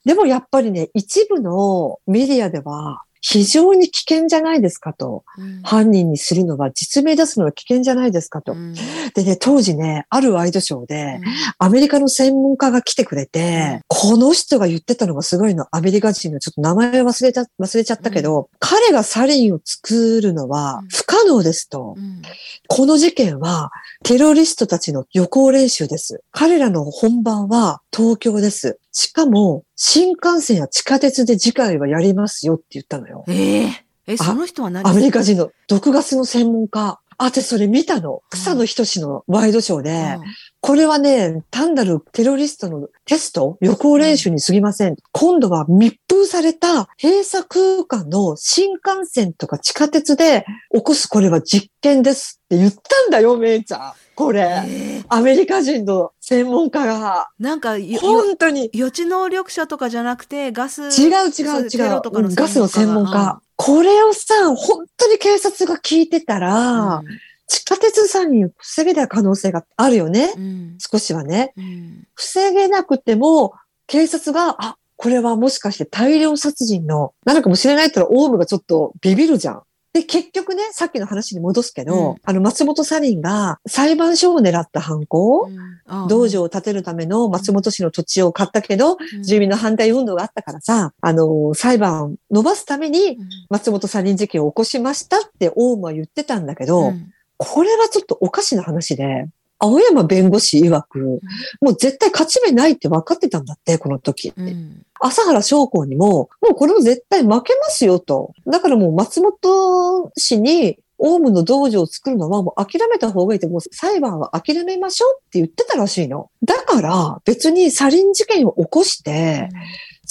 [0.05, 5.23] でもやっぱりね、一部のメディアでは、非常に危険じゃないですかと。
[5.37, 5.61] うん。
[5.61, 8.53] 犯人にするのは、実名出すのは危険じゃないですかと。
[8.53, 8.73] うん。
[8.73, 11.23] でね、当時ね、あるワイドショーで、うん。
[11.59, 15.67] アメリカの専門家が来てくれて、この人が言ってたのがすごいの。
[15.69, 20.87] アメリカ人のちょっと名前忘れた、忘れちゃったけど、彼がサリンを作るのはうん。
[20.87, 21.95] 不可能ですと。
[21.97, 22.21] うん
[22.67, 23.69] この事件は
[24.01, 26.23] テロリストたちの予行練習です。
[26.31, 28.79] 彼らの本番は東京です。
[28.93, 33.25] しかも、新幹線や地下鉄で次回はやりますよって言ったのよ。
[33.27, 37.00] えええ、その人は何アメリカ人の毒ガスの専門家。
[37.21, 38.23] あ、私それ見たの。
[38.31, 40.17] 草野仁志のワイドショーで、
[40.59, 44.95] これはね、単なるテロリストのテスト、予行練習に過ぎません。
[45.11, 53.93] 今度は密封された閉鎖空間の新幹線とか地下鉄で起こすこれは実験ですって言ったんだよ、めいちゃん。
[54.15, 54.41] こうんれ。
[54.65, 57.29] ええアメリカ人の専門家が。
[57.39, 58.71] なんか本当に。
[58.73, 60.83] 予知能力者とかじゃなくて、ガス。
[60.83, 63.50] 違う違そうう違うガスの専門が家。
[63.63, 67.03] これをさ、本当に警察が聞いてたら、
[67.45, 70.33] 地下鉄さんに防げた可能性があるよね。
[70.35, 71.53] うんうん少しはね。
[71.55, 73.53] うん防げなくても、
[73.85, 79.63] 警察が、あ、これはもしかして大量殺人の、なのかもしれないったら、オウムがちょっとビビるじゃん。
[79.93, 82.15] で、結局ね、さっきの話に戻すけど、うん。
[82.23, 85.49] あの、松本サリンが裁判所を狙った犯行、
[85.87, 86.07] うん。
[86.07, 93.29] 道場を建てるための松本市の土地を買ったけど、住民の反対運動があったからさ、あの、裁判を伸ばすためにうん。
[93.49, 97.11] 松本サリン事件を起こしましたってオウムは言ってたんだけど、うん。
[97.37, 99.27] これはちょっとおかしな話で、
[99.63, 101.21] 青山弁護士曰く、
[101.61, 104.33] もう絶対勝ち目ないって分かってたんだって、この時。
[104.35, 108.33] うん朝原将校にも、もうこれも絶対負けますよと。
[108.45, 116.29] だからもう松本氏に、オウムの道場を作るのはもう諦めた方がいいって、もう裁判は諦めましょうって言ってたらしいの。
[116.43, 119.49] だから別にサリン事件を起こして、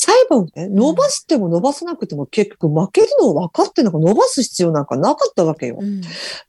[0.03, 5.77] 裁判をね、伸ばしても伸ばさなくても結局負けるのを分かってなんか伸ばす必要なんかなかったわけよ。
[5.79, 6.01] うん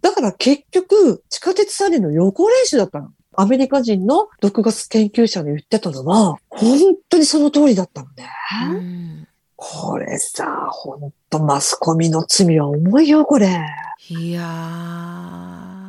[0.01, 3.09] だから結局、地下鉄サリンの予行練習だったの。
[3.35, 8.29] アメリカ人の毒ガス研究者の言ってたのは、本当にその通りだったのね。
[8.73, 13.59] うんこれさ、本当マスコミの罪は重いよ、これ。
[14.09, 15.80] いや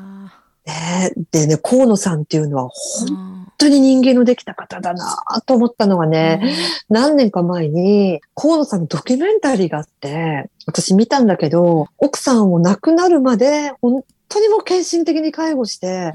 [0.73, 1.13] ね。
[1.31, 2.69] でね、河野さんっていうのはー
[3.09, 6.57] 本当に人間のできた方だなと思ったのがね、
[6.89, 16.13] 何年か前に河野さんのドキュメンタリーがあって、私見たんだけど、奥さんを亡くなるまで本当にもう献身的に介護して、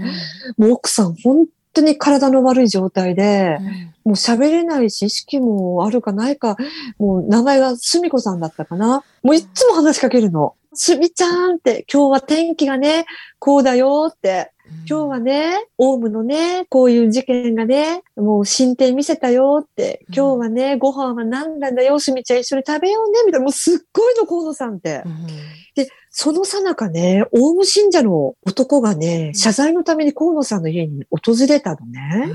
[0.57, 3.59] もう奥さん本当に体の悪い状態で、
[4.03, 6.57] もう喋れないし、意識もあるかないか、
[6.97, 9.03] もう名前がすみこさんだったかな。
[9.23, 10.55] もういっつも話しかけるの。
[10.77, 13.05] すみちゃんって、今日は天気がね、
[13.39, 14.51] こうだよって。
[14.87, 25.01] 今日はね、オウムのね、こういう事件がね、もう進展見せたよって、うん今日はね、ご飯は何なんだよ、すみちゃん一緒に食べようね、みたいな、もうすっごいの、河野さんって。
[25.05, 25.13] うん
[26.19, 32.33] そのさなかね、オウム信者の男がね、謝罪のために河野さんの家に訪れたのね。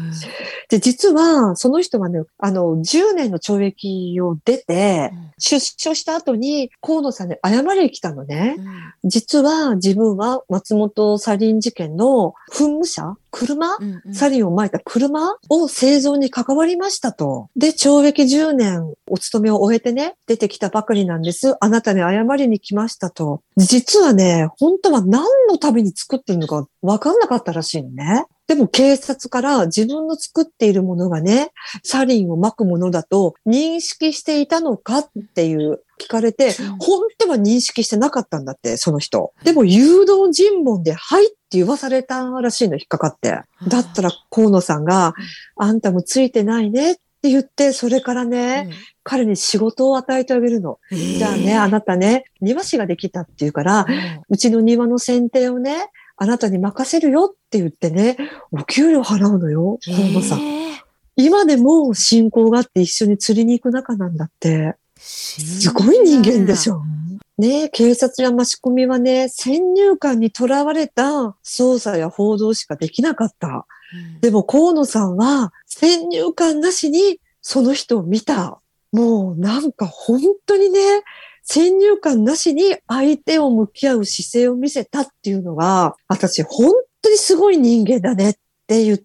[0.68, 8.56] で、実は、その人はね、あの、10年の懲役を出て、出所した後に河野さんに謝りに来たのね。
[9.02, 17.48] 実は自分は松本サリン事件の噴霧車車、うんうん、サリンを撒いた車を製造に関わりましたと。
[17.56, 21.56] で、懲役10年お勤めを終えてね、出てきたばかりなんです。
[21.58, 23.42] あなたに謝りに来ましたと。
[23.56, 28.26] 実はね、本当は何のために作ってるのか分かんなかったらしいのね。
[28.48, 39.32] でも警察から自分の作っているものがね、サリンを撒くものだと認識していたのかっていう聞かれて、本当は認識してなかったんだって、その人。
[39.44, 43.30] でも誘導尋問で、はいって言わされたらしいの、引っかかって。
[43.68, 45.14] だったら河野さんが、
[45.56, 50.78] あんたもついてないねって言って、それからね、うん、彼に仕事を与えてあげるの。
[50.90, 55.86] えー、じゃあね、あなたね、庭師ができたっていうから、うん、うちの庭の剪定をね、
[56.16, 58.16] あなたに任せるよって言ってね、
[58.50, 60.40] お給料払うのよ、河野さん。
[60.40, 60.76] えー、
[61.16, 64.76] 今でも信仰があって一緒に釣りに行く仲なんだって。
[64.96, 66.82] すごい人間でしょ。
[67.42, 73.66] ね警察やマスコミはね、先入観にとらわれた捜査や報道しかできなかった。
[73.94, 78.60] うん、でも河野さんは先入観なしにその人を見た。
[78.92, 80.80] もうなんか本当にね、
[81.42, 88.34] 先入観なしに相手を向き合う姿勢を見せたっていうのが、私本当にすごい人間だねっ
[88.66, 89.04] て言って、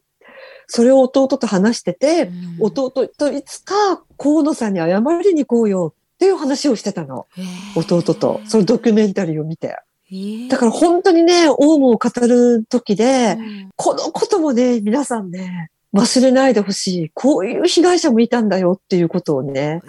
[0.68, 7.28] それを弟と話してて、うん、弟といつか河野さんに謝りに行こうよっていう話をしてたの。
[7.76, 8.42] 弟と。
[8.48, 9.78] そのドキュメンタリーを見て。
[10.50, 17.12] だから本当にね、オウムを語る時で、うん、このこともね、皆さんね、忘れないでほしい。
[17.14, 19.82] こういう被害者もいたんだよっていうことをね、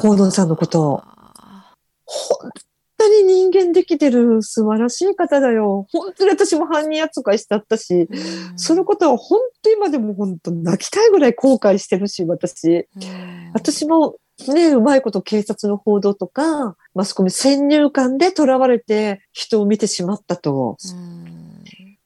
[0.00, 1.02] 河野さんのことを。
[2.06, 2.50] 本
[2.96, 5.86] 当に人間できてる素晴らしい方だよ。
[5.92, 12.88] 本当に私も犯人扱いしちゃったし、うん、そのことは本当今でも本当泣きたいぐらい後悔してるし、私。
[12.96, 20.76] うん、私もね、うまいこと警察の報道とか、マスコミ先入観で囚われて人を見てしまったと。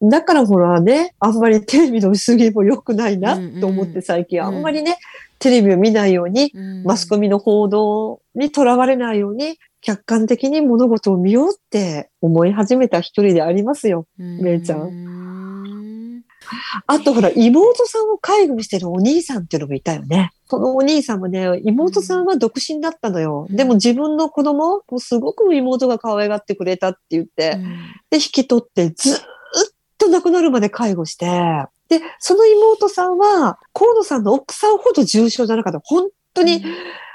[0.02, 4.42] だからほらね、あんまりテレビの薄切りも良くないなと思って最近。
[4.42, 4.96] あんまりね、
[5.38, 6.52] テレビを見ないように、
[6.84, 15.81] マスコミの報道にとらわれないように、客観的に物事を見ようって思い始めた一人でありますよ、めいちゃん。
[16.86, 20.30] あとほら、妹さんを介護してるお兄さんっていうのもいたよね。
[20.48, 23.46] そのお兄さんもね、妹さんは独身だったのよ。
[23.50, 27.58] でも自分の子供をすごく妹が可愛がってくれたって言って、
[28.10, 29.18] で、引き取ってずっ
[29.98, 31.26] と亡くなるまで介護して、
[31.88, 35.80] で、その妹さんは、河野さんの奥さんほど重症じゃなかった。
[35.84, 36.64] 本当に、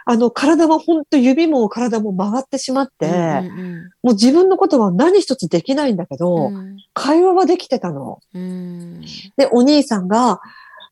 [0.09, 8.19] あの、体は本当指も体も曲がってしまって、うんうん、もう自分のことは何一つできないんだけど、うん、会話はできてたの。
[8.33, 9.01] うん、
[9.35, 10.39] で、お兄さんが、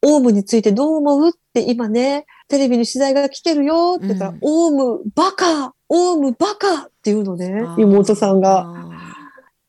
[0.02, 8.92] オウムについてどう思うって今ね、テレビに取材が来てるよって言ったら、うん、オウムバカオウムバカっていうのね、妹さんが。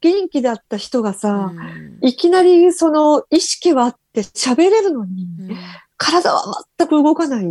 [0.02, 1.52] 元気だった人がさ、
[2.02, 5.26] いきなりその意識はあって喋れるのに、
[5.96, 7.46] 体は全く動かない。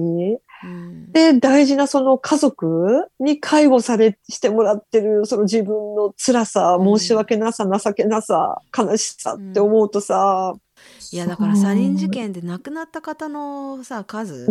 [1.12, 10.56] で、大事なその家族に介護され、してもらってる、その自分の辛さ、申し訳なさ、情けなさ、悲しさって思うとさ、
[11.12, 14.46] いやだからサリン事件で亡くなった方のさ数っ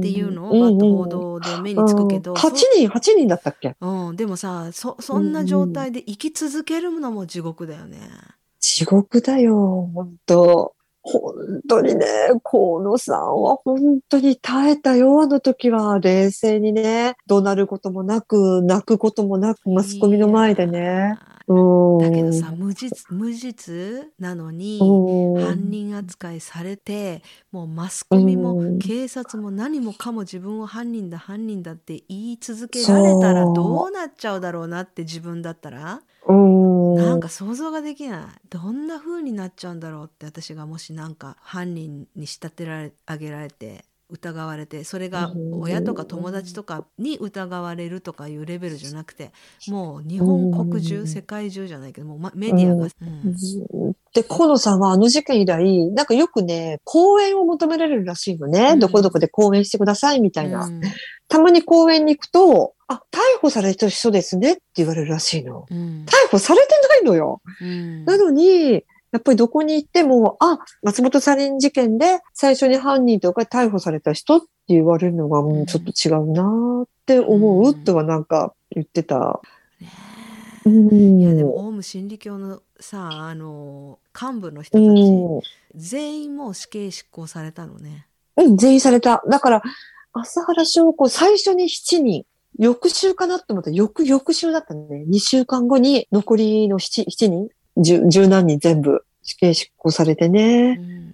[0.00, 7.98] ていうのを報道で目につくけど、8人8人だったっけ、うん、でもさそそんな状態で生き続けるのも地獄だよね。
[8.60, 10.75] 地獄だよ本当
[11.06, 12.04] 本当にね、
[12.42, 15.98] 河野さんは本当に耐えたよ、あの時は。
[16.00, 21.14] 冷静にね、怒鳴ることもなく、泣くこともなく、マスコミの前でね。
[22.00, 36.00] だけどさ無実無実なのに犯人扱いされてもうマスコミも警察も何もかも自分を犯人だ犯人だって言い続けられたらどうなっちゃうだろうなって自分だったら？
[36.96, 38.48] なんか想像ができない。
[38.50, 49.32] どんな風になっちゃうんだろうって私がもしなんか犯人に仕立てられ上げられて疑われてそれが親とか友達とかに疑われるとかいうレベルじゃなくて
[49.66, 52.84] もう日本国中世界中じゃないけどもうメディアが。
[52.84, 60.64] うん、で河野さんはあの事件以来なんかよくね講演を求められるらしいのね、うん、どこどこで講演してくださいみたいな。
[60.64, 60.80] うん、
[61.28, 65.66] たまに講演に行くとあ、逮捕された人ですねって言われるらしいの。
[65.70, 67.40] 逮捕されてないのよ。
[68.04, 79.40] なのに、やっぱりどこに行っても、あ、松本サリン事件で最初に犯人とか逮捕された人って言われるのが、もうちょっと違うなって思う、とはなんか言ってた。
[80.66, 85.40] うんいやでもオウム真理教のさあの幹部の人うたち、ん
[85.76, 88.06] 全員もう死刑執行されたのね。
[88.36, 89.22] うん、全員された。
[89.28, 89.62] だから、
[90.12, 92.24] 朝原翔子、最初に7人、
[92.58, 95.04] 翌週かなと思ったら、翌、翌週だったね。
[95.08, 100.74] 2週間後に残りの 7, 7人、十十何人全部死刑執行されてうね。
[100.76, 101.12] ん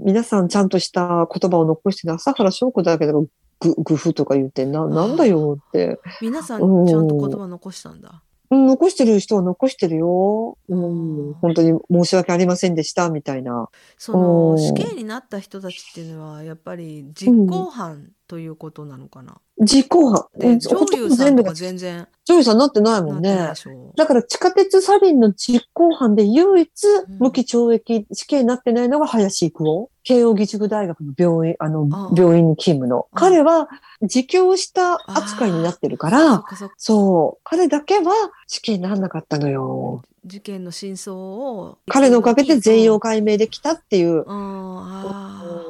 [0.00, 3.26] 皆さんちゃんとした言葉を残してる朝原翔子だけど、
[3.60, 6.00] ぐ、ぐふとか言って、な、なんだよって。
[6.20, 8.22] 皆さうんんちゃんと言葉残したんだ。
[8.50, 10.58] うん、残してる人は残してるよ。
[10.68, 13.70] うん、本当に申し訳ありませんでした、みたいな。
[13.98, 19.40] そのうん死刑になった人たちっていうのはやっぱり実行犯ということなのかな？
[19.60, 20.26] 実行犯。
[20.34, 20.58] うん。
[20.58, 22.08] で上ほとん全部がか全然。
[22.24, 23.52] ジョイさんなってないもなんね。
[23.96, 26.68] だから地下鉄サリンの実行犯で唯一
[27.08, 27.18] ん。
[27.18, 29.90] 無期懲役死刑になってないのが林育夫。
[30.02, 33.06] 慶応義塾大学の病院、あの病院に勤務の。
[33.12, 33.68] あ彼は
[34.02, 38.12] 自供した扱いになってるから、かそう、彼だけは
[38.46, 40.02] 死刑にならなかったのよ。
[40.26, 45.63] 事件の真相を彼のおかげで全容が解明できたっていう、あ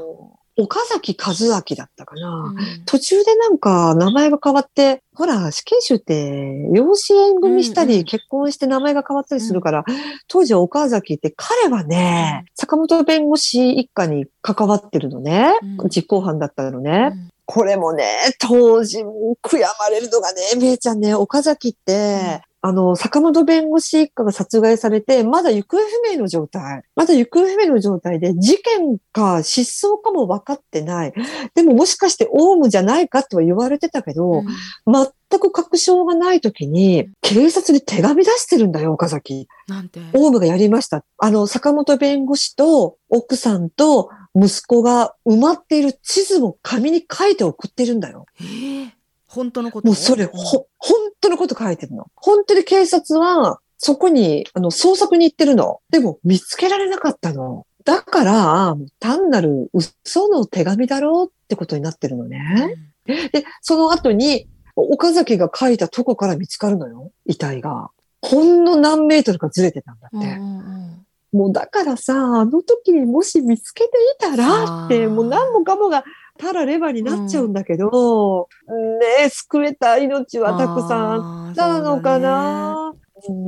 [0.57, 2.29] 岡崎和明だったかーな。
[2.45, 2.85] うん。
[2.87, 9.85] 途中でなんか名前が変わって、ほら、死刑囚って養子縁組したり、うんうん結婚して名前が変わったりするから、
[10.29, 15.53] 当時岡崎って彼はね、坂本弁護士一家に関わってるのね。
[15.79, 15.89] うん。
[15.89, 17.09] 実行犯だったのうね。
[17.09, 17.31] ん。
[17.47, 18.05] これもね、
[18.39, 26.83] 当時も悔やまれるのがね、みえちゃんね、岡崎って、あの、坂本弁護士一家が殺害されて、まだ行方不明の状態。
[26.97, 31.13] まだ行方不明の状態で、事件か失踪かも分かってない。
[31.55, 34.47] でももしかしてオウムじゃないかとは言われてたけど、うん
[35.31, 39.49] 全く確証がない時に、警察に手紙出してるんだよ、岡崎。
[39.67, 40.01] なんて。
[40.13, 41.05] オウムがやりました。
[41.19, 48.27] あの、坂本弁護士と奥さんと息子が埋まっている地図を紙に書いて送ってるんだよ。
[48.41, 49.04] ええ
[49.35, 49.87] 本当のこと？
[49.87, 52.07] もうそれ、ほ、本当のこと書いてるの。
[52.15, 55.81] 本当に警察は、そこに、あの、捜索に行ってるの。
[55.91, 57.67] でも、見つけられなかったの。
[57.85, 62.77] だから、単なる嘘の手紙だろうってことになってるのね。
[63.07, 67.91] で、その後に、岡崎が書いたとこから見つかるのよ、遺体が。
[68.23, 70.17] ほんの何メートルかずれてたんだって。
[70.17, 70.85] うんうんうん
[71.35, 76.05] もうだからさ、あの時にもし見つけていたらって、もう何もかもが
[76.39, 83.05] たらればになっちゃうんだけど、ねえ、救えた命はたくさんあったのかな、うん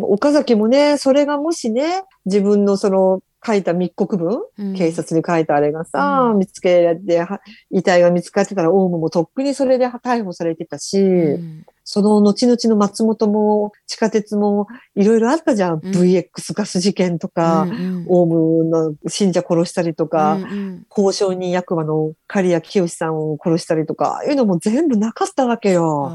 [0.08, 6.38] 岡崎もね、それがもしね、自分のその書いた密告文、そうだね警察に書いたあれがさ、うん。
[6.38, 11.66] 見つけられて、は遺体が見つかってたら、オウムもとっくにそれで逮捕されてたし、うん。
[11.84, 15.74] その後々の松本も地下鉄もいろいろあったじゃん。
[15.74, 15.80] うん。
[15.92, 18.06] VX ガス事件とか、うんうん。
[18.08, 20.86] オウムの信者殺したりとか、うんうん。
[20.90, 26.10] 交渉人役場の刈谷清さんを殺したりとか、ああいうのも全部なかったわけよ。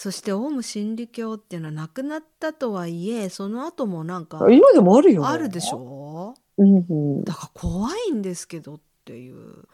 [0.00, 5.26] そしてオウム真理教っていうのはなくなったとはいえその後もなんか今でもあるよ。
[5.26, 6.07] あるでしょ？
[6.58, 7.24] うんうん。
[7.24, 9.64] だから怖いんですけどっていう。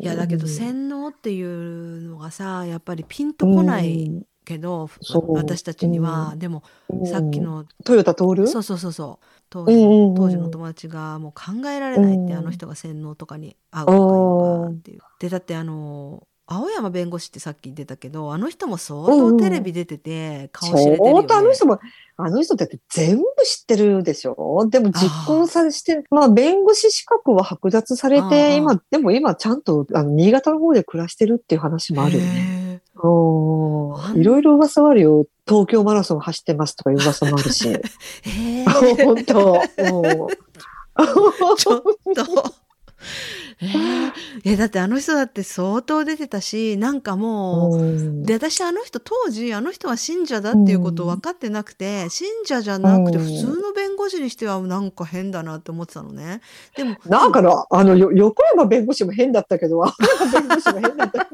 [0.00, 4.90] いやだけど洗脳っていうのがさやっぱりピンとこないけど、
[5.28, 7.06] 私たちには、でもうん。
[7.06, 9.26] さっきの、トヨタ通るそうそうそうそう。
[9.50, 15.00] 当時,、当時の友達がもう考えられないって、うんあの人が洗脳とかに合うとかいうのがっていう。
[15.20, 21.10] でだってあの青山弁護士ってさっき出たけどあの人も相当テレビ出てて顔知れてるよ、ね。
[21.10, 21.80] 相当あの人も、
[22.16, 24.66] あの人だって全部知ってるでしょ？
[24.68, 32.82] でも実行されして、まあ弁護士資格は剥奪されて、今、でも今ちゃんとあの新潟の方で暮らしてるっていう話もあるよね。
[32.96, 35.26] おいろいろ噂はあるよ。
[35.46, 37.68] 東京マラソン走ってますとかいう噂もあるし。
[39.04, 39.62] 本当。
[39.78, 40.26] うん
[41.56, 41.82] ちょっ
[42.14, 42.54] と。
[43.62, 44.12] えー。
[44.44, 48.22] えだってあの人だって相当出てたしなんかもう、うん。
[48.24, 53.24] で私あの人当時あの人は信者だっていうことを分かってなくて、信者じゃなくてうん。
[53.24, 56.40] 普通の弁護士にしてはなんか変だなって思ってたのね。
[56.76, 59.92] でもなんかの、あの、よ横山弁護士も変だったけど、青
[60.30, 61.28] 山弁護士も変だった。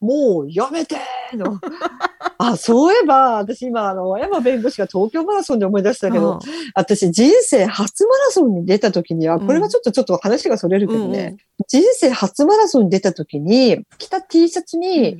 [0.00, 1.58] もうやめてーの。
[2.38, 6.38] あ、そういえば、私今、あの、青山弁護士が東京マラソンで思い出したけど、
[6.74, 11.36] 私人生初マラソンに出た時には、これはちょっとちょっと話がそれるけどね、うんうん。
[11.68, 15.18] 人生初マラソンに出た時に、着た T シャツに、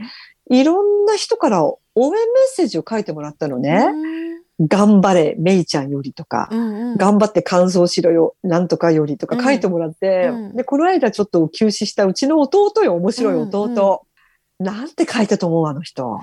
[0.50, 3.86] いろんな人から応援メッセージを書いてもらったのね。
[4.66, 6.96] 頑張れ、めいちゃんよりとか、うんうん。
[6.96, 14.02] 頑張って乾燥しろよ、なんとかよりとか書いてもらって、うんで、この間ちょっと休止したうちの弟よ、面白い弟。
[14.60, 16.06] なんて書いたと思う、あの人。
[16.12, 16.20] わ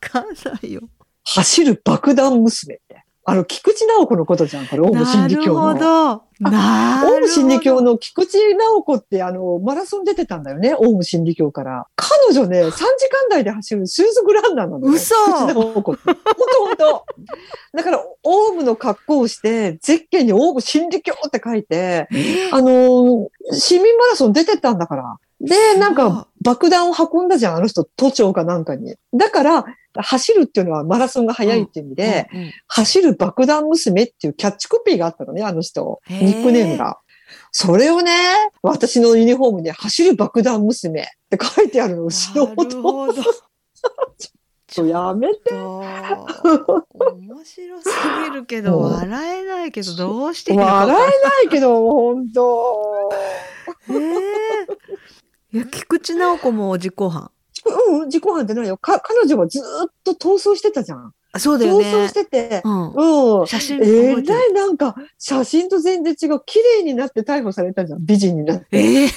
[0.00, 0.80] かんないよ。
[1.24, 3.04] 走る爆弾娘って。
[3.28, 5.74] あの、菊池直子のことじゃん、これ、オウム真なるほ理教の。
[5.74, 6.22] ど。
[6.38, 7.92] なオウム真理教の。
[7.92, 11.88] の菊池直子ってあの、マラソン出てたんだよね、オウム真理教から。
[11.96, 14.92] 彼女ね、 3時間台で走るシューズグランナーなのよ。
[14.92, 15.82] 嘘菊池直子。
[15.82, 16.14] ほんと
[16.60, 17.04] ほんと。
[17.74, 22.08] だから、オウムの格好をして、ゼッケンにオウム真理教って書いて、
[22.52, 25.16] あの、市民マラソン出てったんだから。
[25.40, 28.94] で、なんか、爆弾を運んだじゃん、あの人、都庁かなんかに。
[29.12, 29.64] だから、
[30.02, 36.00] 走るっていうのはマラソンが速いっていう意味で、うんうん走る爆弾娘っていうキャッチコピーがあったのね、あの人。
[36.10, 36.98] ニックネームが。
[37.52, 38.12] それをね、
[38.62, 43.22] 私のユニフォームに走る爆弾娘って書いてあるの、後ろほど。
[44.66, 45.50] ちょやめて。
[45.50, 45.78] と
[47.14, 47.88] 面白す
[48.28, 53.10] ぎるけど、 うん笑えないけど、どうして笑えないけど、本当
[53.90, 54.66] ええ
[55.56, 57.30] いや、菊池直子も実行犯。
[57.64, 58.76] うん、自己犯ってないよ。
[58.76, 61.14] か、彼女はずーっと逃走してたじゃん。
[61.32, 61.84] あそうだよ逃ね。
[61.92, 63.40] 走してて、うん。
[63.40, 63.46] うん。
[63.46, 66.40] 写真え覚えらいなんか、写真と全然違う。
[66.44, 68.04] 綺麗になって逮捕されたじゃん。
[68.04, 68.66] 美人になって。
[68.72, 69.10] ええや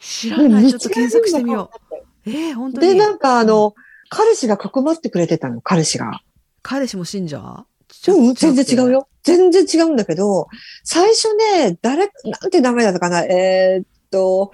[0.00, 0.62] 知らない。
[0.64, 2.30] でちょっと検索してみよう。
[2.30, 2.86] ええ本当に。
[2.88, 3.74] で、なんかあの、
[4.08, 6.22] 彼氏がかくまってくれてたの、彼氏が。
[6.62, 7.66] 彼氏も信者？
[8.08, 8.90] うん、全然違う。
[8.90, 9.08] よ。
[9.22, 10.46] 全然違うんだけど、
[10.84, 14.52] 最初ね、誰、なんて名前だったかな、えーっと、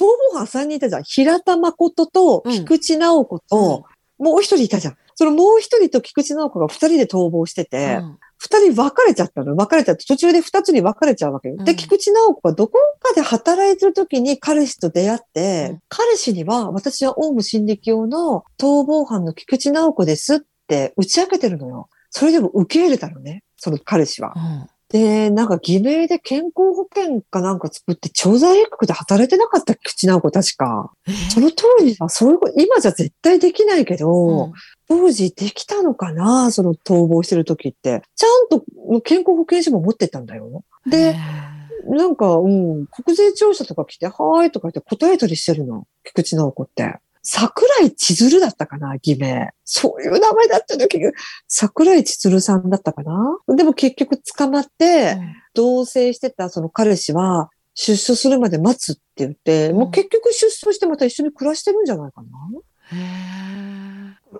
[0.00, 1.02] 逃亡犯3人いたじゃん。
[1.04, 3.84] 平田誠とうん菊池直子と、
[4.18, 4.96] もう一人いたじゃん。
[5.14, 9.54] そのもう一人と菊池直子が二人で逃亡してて、うん二、人別れちゃったの。
[9.54, 11.56] 別れちゃって、途中で二つに分かれちゃうわけよ。
[11.58, 21.90] うんで、菊池直子がどこかで働いてる時に彼氏と出会って、うん彼氏には、私はオウム真理教の逃亡犯の菊池直子ですって打ち明けてるのよ。
[22.08, 23.44] それでも受け入れたのね。
[23.58, 24.32] その彼氏は。
[24.92, 30.92] うんで、なんか偽名で健康保険かなんか作って、調剤薬局で働いてなかった菊池直子確か。
[31.06, 34.52] えその当時は、そういうこと、今じゃ絶対できないけど、うん
[34.88, 38.02] 当時できたのかなその逃亡してる時って。
[38.16, 38.64] ちゃんと
[39.02, 40.64] 健康保険証も持ってったんだよ。
[40.84, 41.14] で、
[41.86, 45.86] なんか、うん、国税調査とか来て、はーいとか言って答えたりしてるの。
[46.02, 46.96] 菊池直子って。
[47.22, 49.50] 桜井千鶴だったかな偽名。
[49.64, 50.98] そういう名前だった時、
[51.48, 53.38] 桜井千鶴さんだったかな。
[53.56, 55.18] でも結局捕まって、
[55.54, 62.28] 同棲してたその彼氏は、出所するまで待つって言って、もう結局出所してまた一緒に暮らしてるんじゃないかな。
[62.92, 63.49] へえ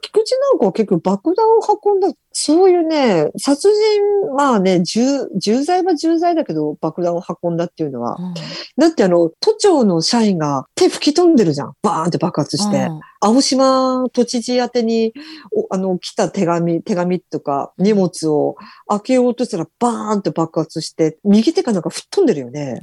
[0.01, 5.03] 菊池直子は結局爆弾を運んだ、そういうね、殺人、まあね、重、
[5.37, 8.17] 重罪は重罪だけど爆弾を運んだっていうのは。
[8.19, 8.35] うん
[8.77, 11.75] だってあの、都庁の社員が手吹き飛んでるじゃん。
[11.83, 12.77] バーンって爆発して。
[12.85, 15.13] うん青島都知事宛てに、
[15.55, 18.57] おあの、来た手紙、手紙とか荷物を
[18.89, 22.81] 開けようとしたらバーンって爆発して、右手かなんか吹っ飛んでるよね。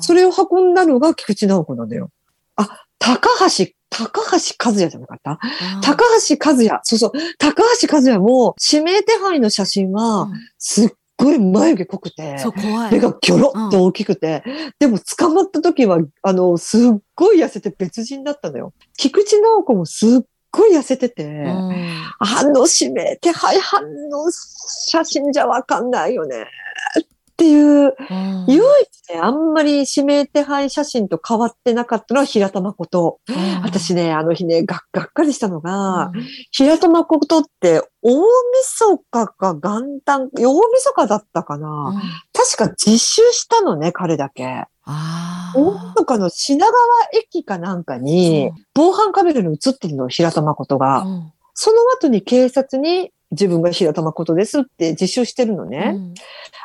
[0.00, 2.10] それを運んだのが菊池直子なんだよ。
[2.56, 5.38] あ、高橋、高橋和也じゃなかった？
[5.82, 6.80] 高橋和也。
[6.82, 7.12] そうそう。
[7.38, 10.88] 高橋和也も指名手配の写真はうんすっ
[11.18, 12.92] ごい眉毛濃くて、そう怖い。
[12.92, 14.42] 目がギョロッと大きくて、
[14.78, 18.72] でも捕まった時は、あの、すっごい痩せて別人だったのよ。
[18.96, 20.20] 菊池直子もすっ
[20.50, 21.72] ごい痩せてて、うん
[22.18, 26.42] あの指名手配犯の写真じゃわかんないよね。
[26.42, 27.06] っ
[27.42, 28.46] ていう、うん。
[28.46, 33.18] 唯一ね、あんまり指名手配写真と変わってなかったのは平田誠。
[33.28, 33.62] うん。
[33.62, 36.24] 私ね、あの日ね、がっがっかりしたのが、うん。
[36.52, 42.00] 平田誠って大晦日か元旦、大晦日だったかな、うん。
[42.32, 44.64] 確か実習したのね、彼だけ。
[44.84, 46.74] あ大晦日の品川
[47.12, 51.00] 駅かなんかに、防犯カメラに映ってるの、平田誠が。
[51.00, 51.32] うん。
[51.54, 55.92] その後に警察に自分が平田誠ですって実習してるのね。
[55.94, 56.14] うん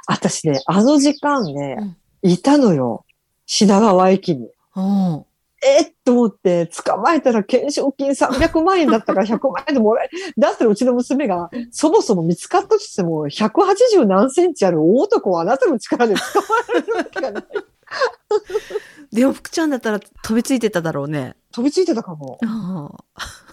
[0.10, 3.06] 私ね、あの時間ね、うんいたのよ。
[3.46, 4.50] 品川駅に。
[4.76, 5.26] うん
[5.66, 16.46] えっと思って、捕まえたら懸賞金300万円だったか ら100万円でもらえ、だったらうちの娘が、そもそも見つかったとしても、180何センチある大男をあなたの力で捕ま
[16.78, 17.44] えるわけがない。
[19.12, 21.36] でも福ちゃんだったら飛びついてただろうね。
[21.52, 22.38] 飛びついてたかも。
[22.46, 22.92] あ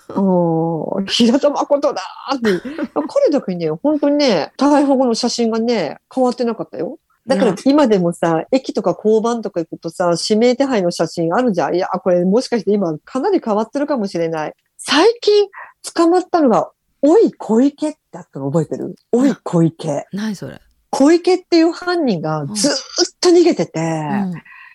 [0.09, 2.68] うん、平田誠だーって。
[3.09, 6.99] 彼だけね、本当にね、逮捕後の写真がね、変わってなかったよ。
[7.26, 11.74] だからうん今でもさ、駅とか交番とか行くとさ、指名手配の写真あるじゃん。
[11.74, 14.55] いや、これもしかして今かなり変わってるかもしれない。
[14.76, 15.49] 最近
[15.95, 16.70] 捕まったのが、
[17.01, 18.95] おい小池ってあったの覚えてる？
[19.12, 20.07] おい小池。
[20.12, 20.61] 何それ。
[20.95, 22.76] 小池っていう犯人がずーっ
[23.20, 24.32] と逃げてて、うん。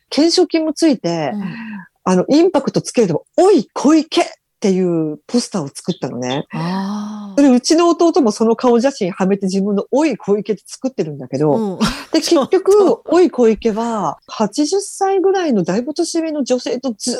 [0.09, 1.43] 懸賞金もついて、うん。
[2.03, 4.25] あの、インパクトつけると、おい小池っ
[4.59, 6.45] ていうポスターを作ったのね。
[6.51, 11.79] あそれうちの弟もその顔写真はめて自分のおい小池って作ってるんだけど、うん。
[12.11, 17.19] で、結局、おい小池は80歳ぐらいのだいぶ年上の女性とずーっ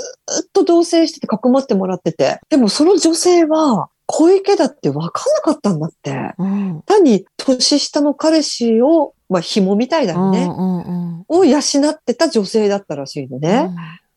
[0.51, 6.33] と同棲しててかくまってもらってて、でもその女性は小池だって分かんなかったんだって。
[6.39, 10.45] うん単に年下の彼氏を、まあ紐みたいだよね。
[10.45, 13.69] うんうんを養ってた女性だったらしいのうんね。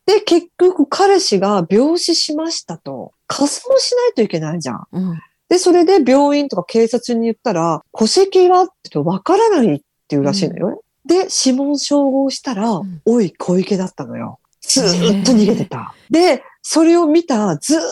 [0.06, 3.12] で、結局彼氏が病死しましたと。
[3.26, 4.86] 仮装しないといけないじゃん。
[4.92, 5.20] うん
[5.50, 10.82] で、それで病院とか警察に言ったら、戸籍はって言うと分からないっていうらしいのよ。
[11.04, 14.38] で、指紋照合したら、んおい小池だったのよ。
[14.62, 15.94] ずーっと逃げてた。
[16.08, 17.82] で、それを見た、ずーっ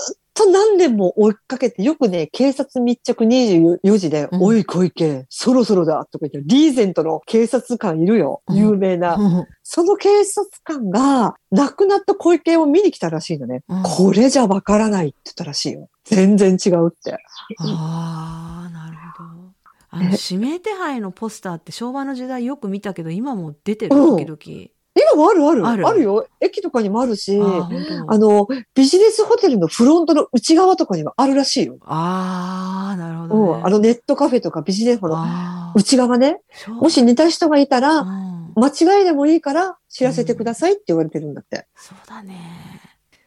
[0.45, 8.43] と何年も追いかけて、よくね、警察密着24時で、うんおい小池、そろそろだとか言って、リーゼントの警察官いるよ。
[8.49, 9.17] うん有名な。
[9.17, 13.63] うんその警察官が亡くなった小池を見に来たらしいのね。
[13.69, 15.89] うんこれじゃわからないって言ったらしいよ。
[16.05, 17.13] 全然違うって。
[17.59, 19.51] ああ、なるほど。
[19.91, 24.69] あのえ指名手配のポスターって昭和の時代よく見たけど今も出てるうん時々。
[24.95, 25.67] 今もあるある。
[25.67, 26.27] あるあるよ。
[26.41, 31.77] 駅とかにもあるし、あーあの、ビジネスホテルのフロントの内側とかにもあるらしいよ。
[31.83, 33.63] あーなるほうど、ね。
[33.63, 33.67] ん。
[33.67, 36.41] あのネットカフェとかビジネスホテルの内側ね。
[36.69, 38.69] もし似た人がいたうら、ん間
[38.99, 41.67] 違いでもいいから知らせてくださいって言われてるんだって。
[41.77, 42.37] そうだね。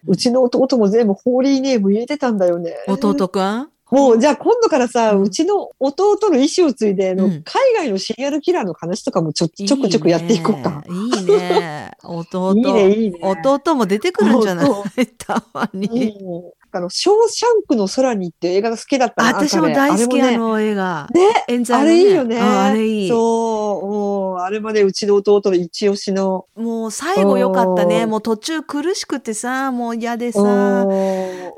[0.05, 2.75] うちの弟も全部ホーリーネーム入れてたんだよね。
[2.89, 3.69] 弟くん？
[3.93, 10.83] もう、じゃあ今度からさ、うちの弟の意思を継いで、あのうん海外のシリアルキラーの話とかもちょちょくちょくやっていこうか。
[10.89, 11.91] いいね。
[12.03, 12.55] 弟。
[12.55, 13.19] いいね、いいね。
[13.21, 14.69] 弟も出てくるんじゃない？
[14.69, 14.83] 弟
[15.17, 15.87] たまに。
[16.19, 21.07] うんあの、ショーシャンクの空にって映画が好きだったな私も大好きあの映画。
[21.13, 21.45] ね。
[21.47, 22.41] 冤罪のあれいいよね。
[22.41, 23.09] ああれいい。
[23.09, 26.47] そう、もう、あれまでうちの弟の一押しの。
[26.55, 28.05] もう最後良かったね。
[28.05, 30.45] うんもう途中苦しくてさ、もう嫌でさ、う
[30.87, 30.89] ん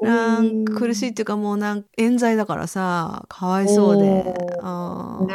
[0.01, 4.33] なん苦しいっていうかもうなん冤罪だからさ、かわいそうで。
[4.61, 5.27] うん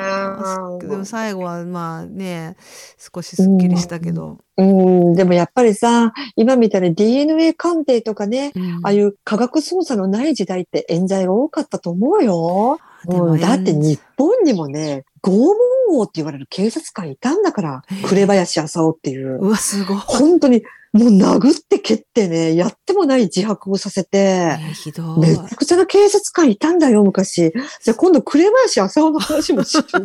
[0.80, 2.56] でも最後はまあね、
[2.98, 4.38] 少しすっきりしたけど。
[4.56, 12.78] うん、でもやっぱりさ、今みたいに DNA 鑑定とかね、うんああいう科学捜査のない時代って冤罪が多かったと思うよ。
[13.06, 15.56] でもうんだって冤日本にもね、拷問
[15.90, 19.38] 王って言われる警察官いたんだから紅林浅尾っていう。
[19.38, 19.96] うわ、すごい。
[19.98, 25.20] 本当に、もう殴って蹴ってね、やってもない自白をさせて、えーひどい。
[25.20, 27.52] めちゃくちゃな警察官いたんだよ、昔。
[27.82, 29.86] じゃあ今度、紅林浅尾の話もしよう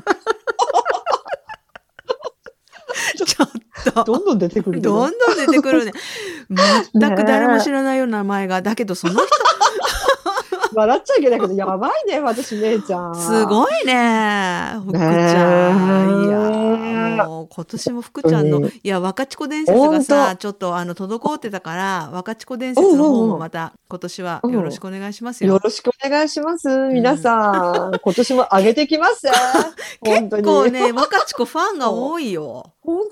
[3.17, 3.47] ちょっ
[3.93, 4.03] と。
[4.03, 4.93] どんどん出てくるけど。
[4.95, 5.93] どんどん出てくるね。
[6.93, 8.61] 全く誰も知らないような名前が。
[8.61, 9.23] だけどその人、
[10.75, 13.15] 笑っちゃいけないけど、やばいね、私、姉ちゃん。
[13.15, 14.73] すごいね。
[14.85, 16.25] 福ちゃん。
[16.25, 25.53] いや、もう今年も福ちゃんの、本いや、若智子伝説がほさ、んちょっとあの、滞ってたから、若智子伝説の方もまた今年はよろしくお願いしますよ。
[25.53, 26.67] よろしくお願いします。
[26.89, 29.27] 皆さん、今年も上げてきます。
[30.03, 30.43] 結に。
[30.43, 32.71] 構ね、若智子ファンが多いよ。
[32.85, 33.05] 本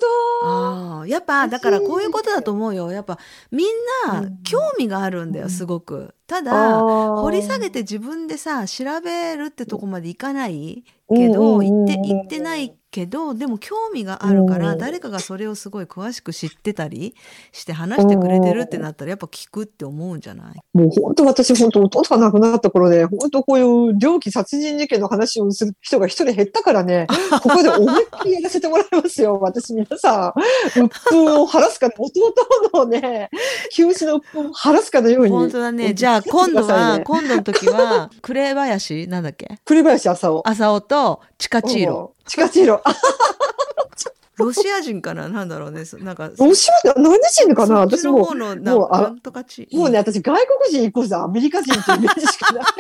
[0.44, 3.18] ああやっぱだからこういうことだと思うよやっぱ
[3.52, 3.68] みん
[4.08, 17.16] なうん興味があるんだよすごくた当だ掘掘り下げて自分でさ調べるってとこまでいかないけど行って行ってないけどでも興味があるからうん誰かがそれをすごい詳しく知ってたり
[17.52, 20.78] して話してくれてるってなったらやっぱ聞くって思うんじゃない？
[20.78, 27.08] もう本当私本当弟が亡くなった頃で、本当こういう猟奇殺人事件の話をする人が一人減ったからね、
[27.42, 29.40] ここで思いっきりやらせてもらいますよ。
[29.42, 32.34] 私皆さん、鬱憤を晴らすか、弟
[32.74, 33.30] のね、
[33.72, 35.30] 休止の鬱憤を晴らすかのように。
[35.32, 39.58] 本当だねうんじゃあ今度は、ね今度の時は 紅林なんだっけ？
[39.66, 40.48] 栗林浅尾。
[40.48, 42.23] 浅尾とチカチーロうん。
[42.28, 42.82] チカチーロ。
[42.84, 42.96] あ、
[44.38, 45.30] ロシア人かな？
[45.30, 47.80] なんだろうねそなんかロシア人、何人かな？
[47.82, 49.68] 私も方のなもうあなんとかち。
[49.72, 52.64] う、もうね、私外国人イコールさアメリカ人ってイメージしかない。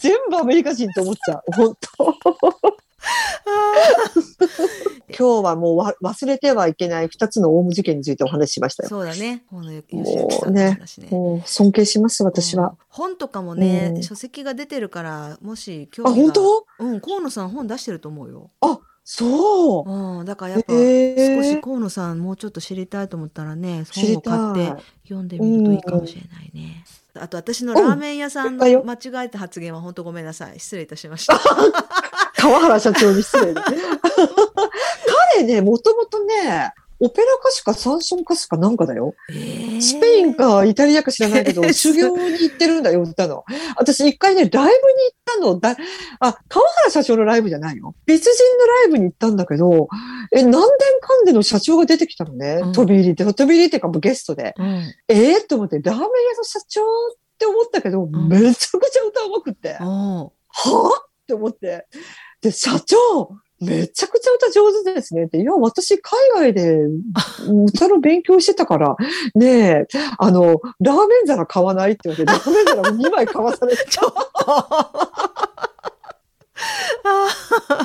[0.00, 1.42] 全部アメリカ人と思っちゃう。
[1.52, 2.14] 本当。
[5.18, 8.88] 今日はもうわ忘れてはいけない二つのオウム事件についてお話ししましたよ。
[8.88, 9.44] そうだね。
[9.50, 11.08] この吉行さんのね話ね。
[11.10, 12.76] もう尊敬します、私はうん。
[12.88, 16.24] 本とかもね、うん書籍が出てるから、もし興あ、味が。
[16.24, 16.32] 本
[16.78, 16.84] 当？
[16.84, 18.50] うん、河野さん本出してると思うよ。
[19.10, 19.90] そう。
[19.90, 24.82] うん、だからやっぱ、少し河野さんもうちょっと知りたいと思ったらね、本を買って。
[25.04, 26.84] 読んでみるといいかもしれないね。
[27.14, 30.60] あと私のラーメン屋さんのうん間違えた発言は本当ごめんなさい。
[30.60, 31.40] 失礼いたしました。
[32.48, 33.60] 川原社長に失礼ね。
[35.36, 39.14] 彼ね、もともとね、オペラ歌手かサンション歌手かなんかだよ。
[39.28, 43.44] スペインかイタリアか知らないけど、え ー修行に行ってるんだよ、歌の。
[43.76, 44.74] 私一回ね、ライブに行
[45.12, 45.76] ったの、だ、
[46.20, 47.94] あ、川原社長のライブじゃないよ。
[48.06, 49.88] 別人のライブに行ったんだけど、
[50.32, 50.60] え、何年
[51.00, 52.60] 間での社長が出てきたのね。
[52.62, 54.54] うん飛び入りで、飛び入りっていうかもうゲストで。
[54.58, 54.94] うん。
[55.08, 56.84] えー、と思って、ラーメン屋の社長っ
[57.38, 59.74] て思ったけど、んめちゃくちゃ歌うまくって。
[59.74, 61.08] はぁ？
[61.22, 61.86] って思って。
[62.42, 63.30] で、社長、
[63.60, 65.38] めちゃくちゃ歌上手ですねって。
[65.38, 66.78] いや、私海外で
[67.66, 68.96] 歌の勉強してたから、
[69.34, 69.86] ねえ、
[70.18, 74.18] あの、ラーメン皿買わないって言われて、ラーメン皿2枚買わされて、ちょっと。
[77.04, 77.28] あ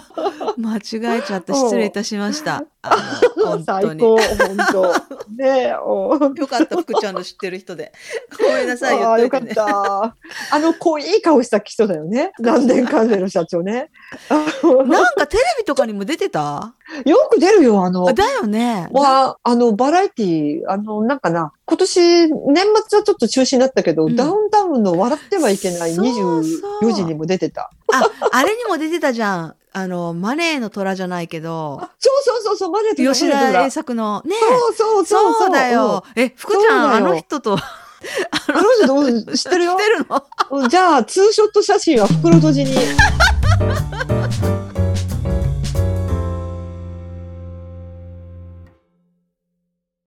[0.09, 0.12] ー
[0.57, 1.53] 間違えちゃった。
[1.53, 2.63] 失礼いたしました。
[2.81, 2.97] あ
[3.37, 3.99] の本当に。
[3.99, 4.93] 最高、本当。
[5.35, 7.91] ねよかった、福ちゃんの知ってる人で。
[8.37, 9.55] ごめんなさい、言っっといてね。
[9.55, 10.15] た。
[10.51, 12.31] あの、濃い顔した人だよね。
[12.39, 13.89] 南電関連の社長ね。
[14.29, 16.73] なんかテレビとかにも出てた？
[17.05, 18.87] よく出るよ、あのあ、だよね。
[18.91, 26.37] は、あの、バラエティあの、なんかな、今年、年末はちょっと中止になったけど、うんダウンタウンの笑ってはいけないそうそ
[26.81, 27.71] う24時にも出てた。
[27.91, 29.55] あ、あれにも出てたじゃん。
[29.75, 36.03] あの、マネーの虎じゃないけど、そうそうそうそう、マネーと吉田栄作の、ねそうそうそうそうだよ。
[36.15, 37.57] え、福ちゃん、あの人と、あ
[38.51, 39.73] の人と、知ってるよ。
[39.77, 40.05] 知ってる
[40.61, 40.67] の？
[40.69, 42.75] じゃあ、ツーショット写真は袋閉じに。